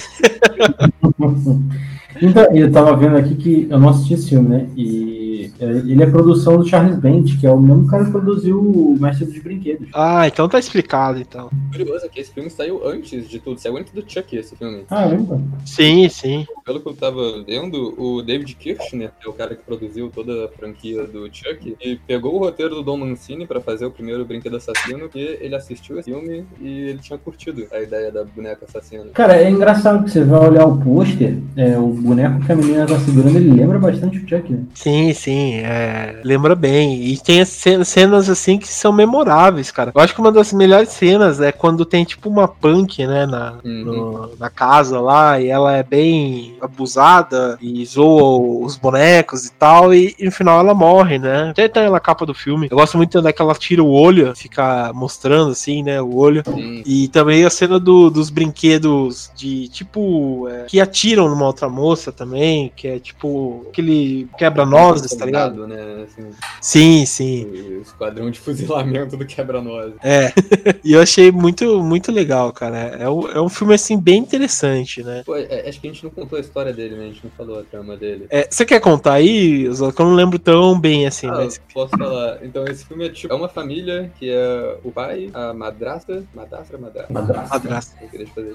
[2.21, 4.67] então, eu tava vendo aqui que eu não assisti esse filme, né?
[4.77, 5.16] E
[5.61, 8.97] é, ele é produção do Charles Bent, que é o mesmo cara que produziu o
[8.99, 9.89] Mestre dos Brinquedos.
[9.95, 11.51] Ah, então tá explicado, então.
[11.71, 14.85] Curioso é que esse filme saiu antes de tudo, saiu antes do Chuck, esse filme.
[14.91, 15.41] Ah, lembra?
[15.65, 16.47] Sim, sim.
[16.65, 20.47] Pelo que eu tava vendo, o David Kirchner, que é o cara que produziu toda
[20.47, 24.25] a franquia do Chuck, e pegou o roteiro do Don Mancini pra fazer o primeiro
[24.25, 28.65] Brinquedo Assassino, e ele assistiu esse filme e ele tinha curtido a ideia da boneca
[28.67, 29.05] assassina.
[29.13, 32.87] Cara, é engraçado que você vai olhar o pôster, é, o boneco que a menina
[32.87, 34.65] tá segurando, ele lembra bastante o Chuck, né?
[34.75, 35.26] Sim, sim.
[35.33, 37.03] É, lembra bem.
[37.05, 39.93] E tem cenas assim que são memoráveis, cara.
[39.95, 43.59] Eu acho que uma das melhores cenas é quando tem tipo uma punk, né, na,
[43.65, 43.85] uhum.
[43.85, 49.95] no, na casa lá, e ela é bem abusada e zoa os bonecos e tal,
[49.95, 51.51] e, e no final ela morre, né?
[51.51, 52.69] Até tá na capa do filme.
[52.71, 56.43] Eu gosto muito daquela tira o olho, fica mostrando assim, né, o olho.
[56.45, 56.83] Sim.
[56.85, 62.13] E também a cena do, dos brinquedos de tipo é, que atiram numa outra moça
[62.13, 65.67] também, que é tipo aquele quebra-nozes, tá ligado?
[65.67, 66.05] Né?
[66.05, 67.45] Assim, sim, sim.
[67.79, 69.95] O esquadrão de fuzilamento do quebra-nós.
[70.03, 70.33] É.
[70.85, 72.79] e eu achei muito, muito legal, cara.
[72.79, 75.23] É um, é um filme, assim, bem interessante, né?
[75.25, 77.05] Pô, é, acho que a gente não contou a história dele, né?
[77.05, 78.27] A gente não falou a trama dele.
[78.31, 81.61] É, você quer contar aí, eu não lembro tão bem, assim, ah, mas...
[81.73, 82.45] Posso falar.
[82.45, 83.33] Então, esse filme é tipo...
[83.33, 86.25] É uma família que é o pai, a madrasta...
[86.35, 86.79] Madrasta?
[86.79, 87.13] Madrasta.
[87.13, 87.59] Madrasta.
[87.59, 87.97] madrasta.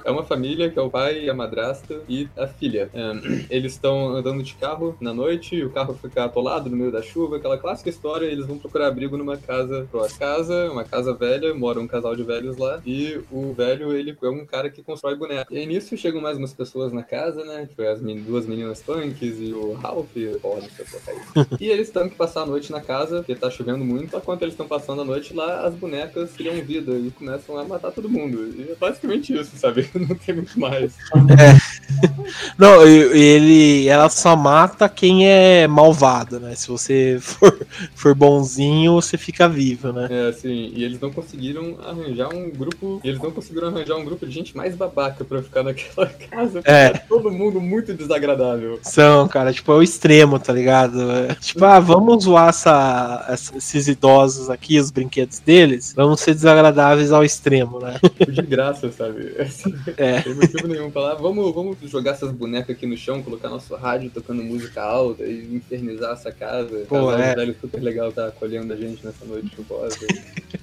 [0.05, 2.89] É uma família que é o pai, a madrasta e a filha.
[2.93, 6.91] Um, eles estão andando de carro na noite e o carro fica atolado no meio
[6.91, 10.19] da chuva, aquela clássica história, eles vão procurar abrigo numa casa próxima.
[10.19, 14.29] Casa, uma casa velha, mora um casal de velhos lá, e o velho, ele é
[14.29, 15.53] um cara que constrói boneco.
[15.53, 18.81] E aí nisso chegam mais umas pessoas na casa, né, que foi as duas meninas
[18.81, 20.09] punks e o Ralph,
[20.41, 20.61] porra,
[21.59, 24.53] E eles têm que passar a noite na casa, porque tá chovendo muito, enquanto eles
[24.53, 28.53] estão passando a noite lá, as bonecas criam vida e começam a matar todo mundo.
[28.55, 29.89] E é basicamente isso, sabe?
[29.93, 30.95] Não tem muito mais.
[31.15, 31.80] É.
[32.57, 36.55] Não, ele, ela só mata quem é malvado, né?
[36.55, 37.65] Se você for,
[37.95, 40.07] for bonzinho, você fica vivo, né?
[40.09, 42.99] É, assim, e eles não conseguiram arranjar um grupo.
[43.03, 46.61] eles não conseguiram arranjar um grupo de gente mais babaca pra ficar naquela casa.
[46.65, 46.89] É.
[46.89, 48.79] todo mundo muito desagradável.
[48.83, 51.11] São, cara, tipo, é o extremo, tá ligado?
[51.11, 56.33] É, tipo, ah, vamos zoar essa, essa, esses idosos aqui, os brinquedos deles, vamos ser
[56.33, 57.99] desagradáveis ao extremo, né?
[58.27, 59.33] De graça, sabe?
[59.97, 60.21] É.
[60.21, 63.75] Tem motivo nenhum pra lá, vamos, vamos jogar essas bonecas aqui no chão, colocar nosso
[63.75, 66.85] rádio tocando música alta e infernizar essa casa.
[66.87, 67.35] Pô, Casal é.
[67.35, 69.97] velho super legal tá acolhendo a gente nessa noite chuvosa.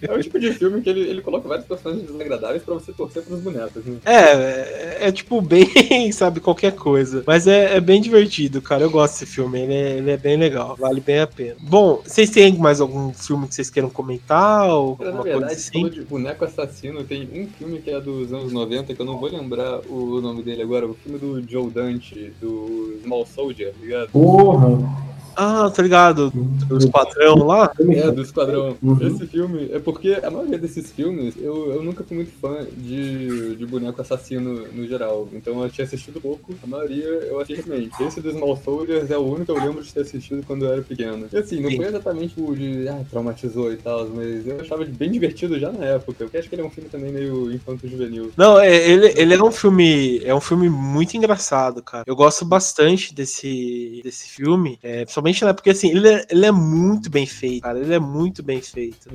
[0.00, 3.22] é o tipo de filme que ele, ele coloca vários personagens desagradáveis pra você torcer
[3.22, 3.98] pros bonecos, né?
[4.04, 5.68] É, é, é tipo bem,
[6.12, 7.22] sabe, qualquer coisa.
[7.26, 8.82] Mas é, é bem divertido, cara.
[8.82, 9.60] Eu gosto desse filme.
[9.60, 10.76] Ele é, ele é bem legal.
[10.76, 11.56] Vale bem a pena.
[11.60, 14.68] Bom, vocês têm mais algum filme que vocês queiram comentar?
[14.68, 15.88] Ou Cara, na alguma coisa verdade, assim?
[15.88, 19.30] de boneco assassino, tem um filme que é dos anos 90, que eu não vou
[19.30, 24.10] lembrar o nome dele agora, o filme do Joe Dante, do Small Soldier, tá ligado?
[24.10, 25.07] Porra!
[25.40, 26.32] Ah, tá ligado?
[26.68, 27.70] Os padrão lá?
[27.78, 28.76] É, do Esquadrão.
[28.82, 28.98] Uhum.
[29.06, 33.54] Esse filme, é porque a maioria desses filmes, eu, eu nunca fui muito fã de,
[33.54, 35.28] de boneco assassino no geral.
[35.32, 38.02] Então eu tinha assistido pouco, a maioria eu achei recente.
[38.02, 40.72] Esse do Small Soldiers é o único que eu lembro de ter assistido quando eu
[40.72, 41.28] era pequeno.
[41.32, 41.76] E assim, não Sim.
[41.76, 45.84] foi exatamente o de, ah, traumatizou e tal, mas eu achava bem divertido já na
[45.84, 46.24] época.
[46.24, 48.32] Porque acho que ele é um filme também meio infanto-juvenil.
[48.36, 50.20] Não, é, ele, ele é um filme.
[50.24, 52.02] É um filme muito engraçado, cara.
[52.08, 54.80] Eu gosto bastante desse, desse filme.
[54.82, 57.78] É, principalmente na porque assim, ele é, ele é muito bem feito, cara.
[57.78, 59.08] Ele é muito bem feito.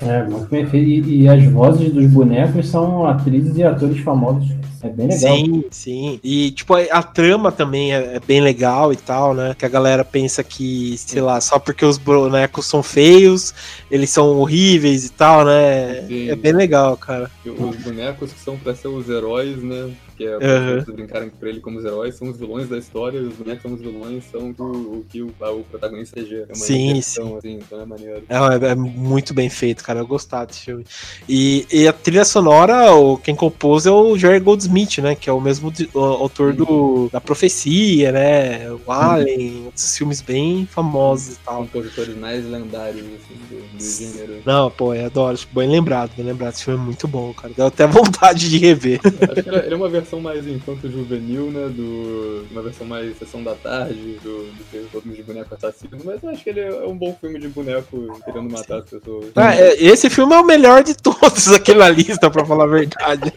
[0.00, 1.08] É, muito bem feito.
[1.08, 4.48] E, e as vozes dos bonecos são atrizes e atores famosos.
[4.82, 5.36] É bem legal.
[5.36, 6.20] Sim, sim.
[6.24, 9.54] E, tipo, a, a trama também é, é bem legal e tal, né?
[9.58, 13.54] Que a galera pensa que, sei lá, só porque os bonecos são feios,
[13.90, 16.02] eles são horríveis e tal, né?
[16.06, 16.30] Sim.
[16.30, 17.30] É bem legal, cara.
[17.44, 19.90] E Os bonecos que são pra ser os heróis, né?
[20.16, 23.20] Que é pra eles brincarem por ele como os heróis, são os vilões da história,
[23.20, 26.18] os bonecos são os vilões, são o, o que o, o protagonista.
[26.20, 28.22] É uma Sim, inversão, assim, então é maneiro.
[28.28, 30.00] É, é muito bem feito, cara.
[30.00, 30.84] Eu gostava desse filme.
[31.28, 35.14] E, e a trilha sonora, o, quem compôs é o Jerry Goldsmith, né?
[35.14, 38.70] Que é o mesmo o autor do, da Profecia, né?
[38.70, 41.58] O Alien, outros filmes bem famosos e tal.
[41.62, 44.42] Compositores mais lendários, assim, do, do gênero.
[44.44, 45.38] Não, pô, eu adoro.
[45.52, 46.52] Bem lembrado, bem lembrado.
[46.54, 47.52] Esse filme é muito bom, cara.
[47.56, 49.00] Deu até vontade de rever.
[49.04, 51.68] Acho que é- é uma versão mais infanto-juvenil, né?
[51.68, 56.22] Do, uma versão mais sessão da tarde, do, do os outros de boneco assassino, mas
[56.22, 59.26] eu acho que ele é um bom filme de boneco querendo matar as pessoas.
[59.36, 62.68] Ah, é, esse filme é o melhor de todos aqui na lista, pra falar a
[62.68, 63.32] verdade.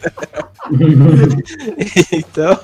[2.12, 2.58] então,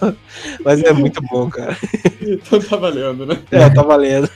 [0.65, 1.77] mas é muito bom, cara.
[2.21, 3.39] Então tá valendo, né?
[3.51, 4.29] É, tá valendo.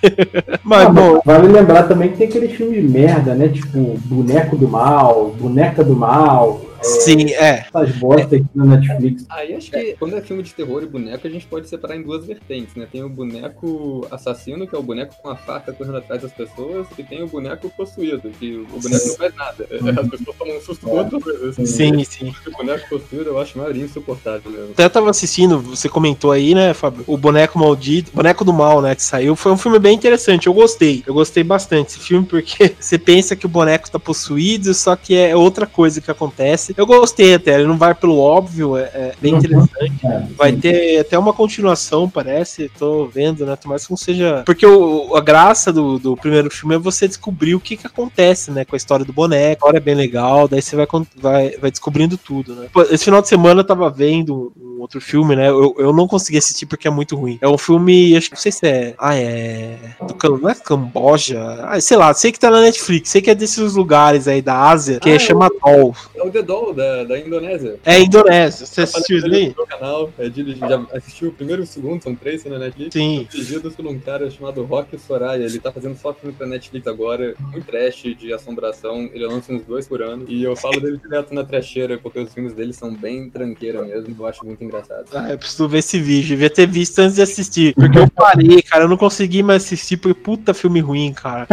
[0.63, 3.49] Mas, Ah, bom, Vale lembrar também que tem aquele filme de merda, né?
[3.49, 7.67] Tipo, Boneco do Mal, Boneca do Mal, sim, é.
[7.69, 9.25] essas bosta aqui na Netflix.
[9.31, 12.03] Aí acho que quando é filme de terror e boneco, a gente pode separar em
[12.03, 12.87] duas vertentes, né?
[12.91, 16.87] Tem o boneco assassino, que é o boneco com a faca correndo atrás das pessoas,
[16.99, 19.67] e tem o boneco possuído, que o boneco não faz nada.
[19.71, 21.49] As pessoas tomam um susto com outra coisa.
[21.49, 21.67] Assim.
[21.67, 22.35] Sim, sim.
[22.47, 24.73] O boneco possuído eu acho maioria insuportável mesmo.
[24.73, 27.05] Até tava assistindo, você comentou aí, né, Fábio?
[27.07, 29.35] O Boneco Maldito, Boneco do Mal, né, que saiu.
[29.35, 30.47] Foi um filme bem interessante.
[30.47, 31.03] Eu gostei.
[31.07, 35.15] Eu gostei bastante desse filme porque você pensa que o boneco tá possuído, só que
[35.15, 36.74] é outra coisa que acontece.
[36.77, 37.55] Eu gostei até.
[37.55, 40.05] Ele não vai pelo óbvio, é, é bem interessante.
[40.05, 42.71] É, Vai ter até uma continuação, parece.
[42.79, 43.57] Tô vendo, né?
[43.57, 44.43] Tomara que não seja.
[44.45, 48.51] Porque o, a graça do, do primeiro filme é você descobrir o que, que acontece,
[48.51, 48.65] né?
[48.65, 49.51] Com a história do boneco.
[49.51, 52.69] A história é bem legal, daí você vai, vai, vai descobrindo tudo, né?
[52.91, 55.49] Esse final de semana eu tava vendo um outro filme, né?
[55.49, 57.39] Eu, eu não consegui assistir porque é muito ruim.
[57.41, 58.95] É um filme, acho que não sei se é.
[58.99, 59.79] Ah, é.
[60.01, 61.41] Do, não é Camboja?
[61.63, 64.69] Ah, sei lá, sei que tá na Netflix, sei que é desses lugares aí da
[64.69, 65.95] Ásia, que Ah, é chama Doll.
[66.15, 67.79] É o The Doll da, da Indonésia.
[67.85, 68.67] É Indonésia.
[68.67, 72.15] Você assistiu isso no canal, é de, já assistiu o primeiro e o segundo, são
[72.15, 72.93] três na Netflix.
[72.93, 73.27] Sim.
[73.31, 75.45] Dirigidos por um cara chamado Rock Soraya.
[75.45, 79.11] Ele tá fazendo só filme pra Netflix agora, muito trash de assombração.
[79.13, 80.25] Ele lança uns dois por ano.
[80.29, 84.15] E eu falo dele direto na trecheira, porque os filmes dele são bem tranqueira mesmo.
[84.19, 85.07] Eu acho muito engraçado.
[85.13, 86.29] Ah, eu preciso ver esse vídeo.
[86.29, 87.75] Devia ter visto antes de assistir.
[87.75, 88.85] Porque eu parei, cara.
[88.85, 91.47] Eu não consegui mais assistir porque puta filme ruim, cara.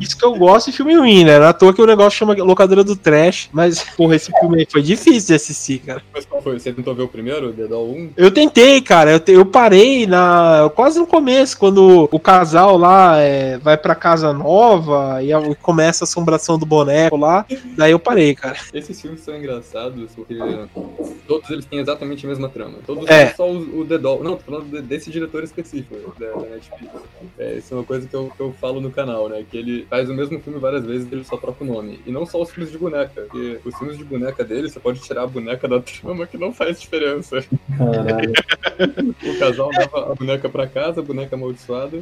[0.00, 1.38] Isso que eu gosto de filme ruim, né?
[1.38, 3.48] Não é toa que o negócio chama locadora do trash.
[3.52, 6.02] Mas, porra, esse filme foi difícil de assistir, cara.
[6.12, 6.58] Mas qual foi?
[6.58, 8.10] Você tentou ver o primeiro, o The Doll 1?
[8.16, 9.12] Eu tentei, cara.
[9.12, 13.94] Eu, te- eu parei na quase no começo, quando o casal lá é, vai pra
[13.94, 17.44] casa nova e começa a assombração do boneco lá.
[17.76, 18.56] Daí eu parei, cara.
[18.72, 20.36] Esses filmes são engraçados porque
[21.26, 22.78] todos eles têm exatamente a mesma trama.
[22.86, 23.30] Todos É.
[23.34, 24.22] só o, o The Doll.
[24.22, 26.92] Não, tô falando de- desse diretor específico da, da Netflix.
[27.38, 29.44] É, isso é uma coisa que eu, que eu falo no canal, né?
[29.50, 32.00] Que ele faz o mesmo filme várias vezes ele só troca o nome.
[32.06, 33.22] E não só os filmes de boneca.
[33.22, 36.52] Porque os filmes de boneca dele, você pode tirar a boneca da trama que não
[36.52, 37.44] faz diferença.
[37.76, 38.32] Caralho.
[39.24, 41.96] O casal leva a boneca pra casa, a boneca amaldiçoada,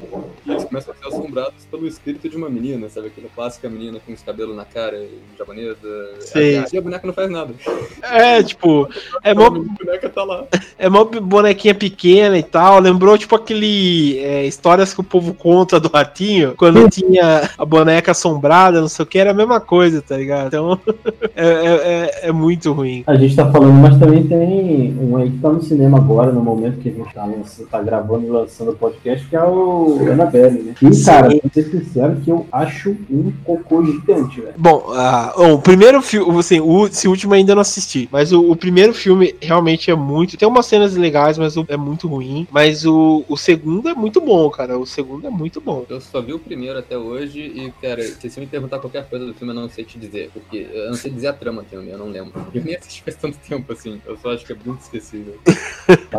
[0.47, 3.09] e eles começam a ser assombrados pelo espírito de uma menina, sabe?
[3.09, 5.07] Aquela clássica menina com os cabelos na cara,
[5.39, 5.77] japonesa.
[6.21, 6.65] Sei.
[6.73, 7.55] E a boneca não faz nada.
[8.03, 8.89] É, tipo,
[9.23, 10.47] é A mó boneca tá lá.
[10.79, 12.81] É uma bonequinha pequena e tal.
[12.81, 18.13] Lembrou, tipo, aquele é, histórias que o povo conta do ratinho, quando tinha a boneca
[18.13, 20.47] assombrada, não sei o que, era a mesma coisa, tá ligado?
[20.47, 20.81] Então,
[21.37, 23.05] é, é- é- é muito ruim.
[23.07, 26.43] A gente tá falando, mas também tem um aí muito tá no cinema agora, no
[26.43, 29.99] momento que a gente tá, lançando, tá gravando e lançando o podcast, que é o
[30.11, 30.75] Annabelle, né?
[30.83, 34.55] E, cara, pra ser sincero, que eu acho um cocô gigante, velho.
[34.57, 38.51] Bom, ah, bom, o primeiro filme, assim, o, esse último ainda não assisti, mas o,
[38.51, 40.37] o primeiro filme realmente é muito.
[40.37, 42.47] Tem umas cenas legais, mas o- é muito ruim.
[42.51, 44.79] Mas o, o segundo é muito bom, cara.
[44.79, 45.85] O segundo é muito bom.
[45.89, 49.25] Eu só vi o primeiro até hoje e, cara, se você me perguntar qualquer coisa
[49.27, 50.31] do filme, eu não sei te dizer.
[50.33, 52.33] Porque eu não sei dizer a trama do filme, eu não lembro.
[52.55, 54.01] Eu nem assisti faz tanto tempo assim.
[54.07, 55.39] Eu só acho que é muito esquecível.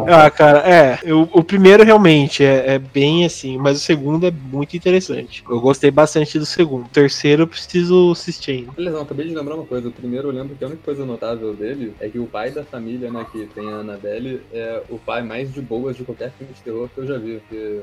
[0.05, 0.99] Ah, cara, é.
[1.13, 5.41] O, o primeiro realmente é, é bem assim, mas o segundo é muito interessante.
[5.49, 6.85] Eu gostei bastante do segundo.
[6.85, 8.71] O terceiro eu preciso assistir ainda.
[8.73, 9.87] Beleza, não, acabei de lembrar uma coisa.
[9.87, 12.63] O primeiro eu lembro que a única coisa notável dele é que o pai da
[12.63, 16.51] família, né, que tem a Annabelle, é o pai mais de boas de qualquer filme
[16.53, 17.39] de terror que eu já vi.
[17.39, 17.81] Porque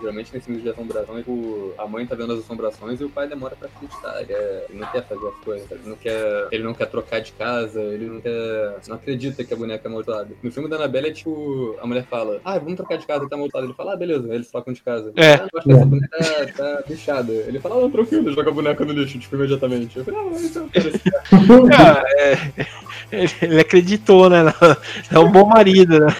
[0.00, 3.26] geralmente nesse filme de assombrações, o- a mãe tá vendo as assombrações e o pai
[3.26, 4.20] demora pra acreditar.
[4.20, 7.20] Ele, é- ele não quer fazer as coisas, ele não quer, ele não quer trocar
[7.20, 8.76] de casa, ele não quer.
[8.88, 10.30] não acredita que a boneca é amaldiçoada.
[10.42, 13.34] No filme da Annabelle é tipo, a mulher fala, ah, vamos trocar de casa, tá
[13.34, 13.66] amaldiçoada.
[13.66, 15.12] Ele fala, ah, beleza, eles trocam de casa.
[15.16, 15.34] É.
[15.34, 17.32] Ah, eu acho que essa boneca tá, tá bichada.
[17.32, 19.98] Ele fala, ah, tranquilo, joga a boneca no lixo, tipo, imediatamente.
[19.98, 20.90] Eu falei, ah, mas então, pera,
[21.76, 22.38] Ah, é,
[23.10, 24.42] ele, ele acreditou, né?
[25.10, 26.16] É um bom marido, né?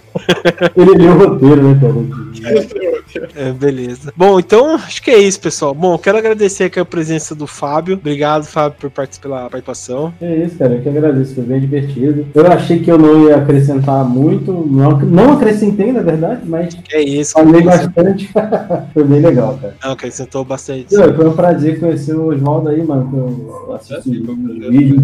[0.77, 3.33] Ele leu o roteiro, né, cara?
[3.35, 4.13] É, beleza.
[4.17, 5.75] Bom, então acho que é isso, pessoal.
[5.75, 7.95] Bom, quero agradecer aqui a presença do Fábio.
[7.95, 10.13] Obrigado, Fábio, por participar pela participação.
[10.21, 12.27] É isso, cara, eu que agradeço, foi bem divertido.
[12.35, 17.01] Eu achei que eu não ia acrescentar muito, não, não acrescentei, na verdade, mas É
[17.03, 17.33] isso.
[17.33, 18.31] falei bastante.
[18.93, 19.75] foi bem legal, cara.
[19.83, 20.95] Não, acrescentou bastante.
[20.95, 23.09] Não, foi um prazer conhecer o Oswaldo aí, mano.
[23.11, 25.03] que Eu assisti É, foi um vídeos,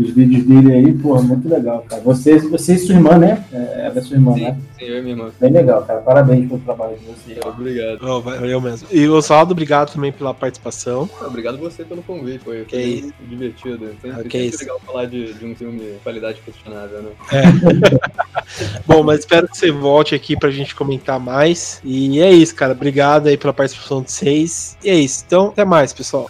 [0.00, 2.00] os vídeos dele aí, pô, muito legal, cara.
[2.02, 3.44] Você, você e sua irmã, né?
[3.52, 4.54] É, é da sua irmã, né?
[4.54, 5.30] Sim, sim, eu e minha irmã.
[5.40, 6.00] Bem legal, cara.
[6.00, 7.38] Parabéns pelo trabalho de vocês.
[7.44, 7.98] Obrigado.
[8.02, 8.88] Oh, valeu mesmo.
[8.90, 11.08] E Oswaldo, obrigado também pela participação.
[11.20, 13.86] Obrigado você pelo convite, foi, Que foi divertido.
[14.00, 14.58] Sempre, Ah, que sempre isso.
[14.60, 17.10] legal falar de, de um filme de qualidade questionável, né?
[18.86, 21.80] Bom, mas espero que você volte aqui pra gente comentar mais.
[21.84, 22.72] E é isso, cara.
[22.72, 24.76] Obrigado aí pela participação de vocês.
[24.82, 25.24] E é isso.
[25.26, 26.26] Então, até mais, pessoal.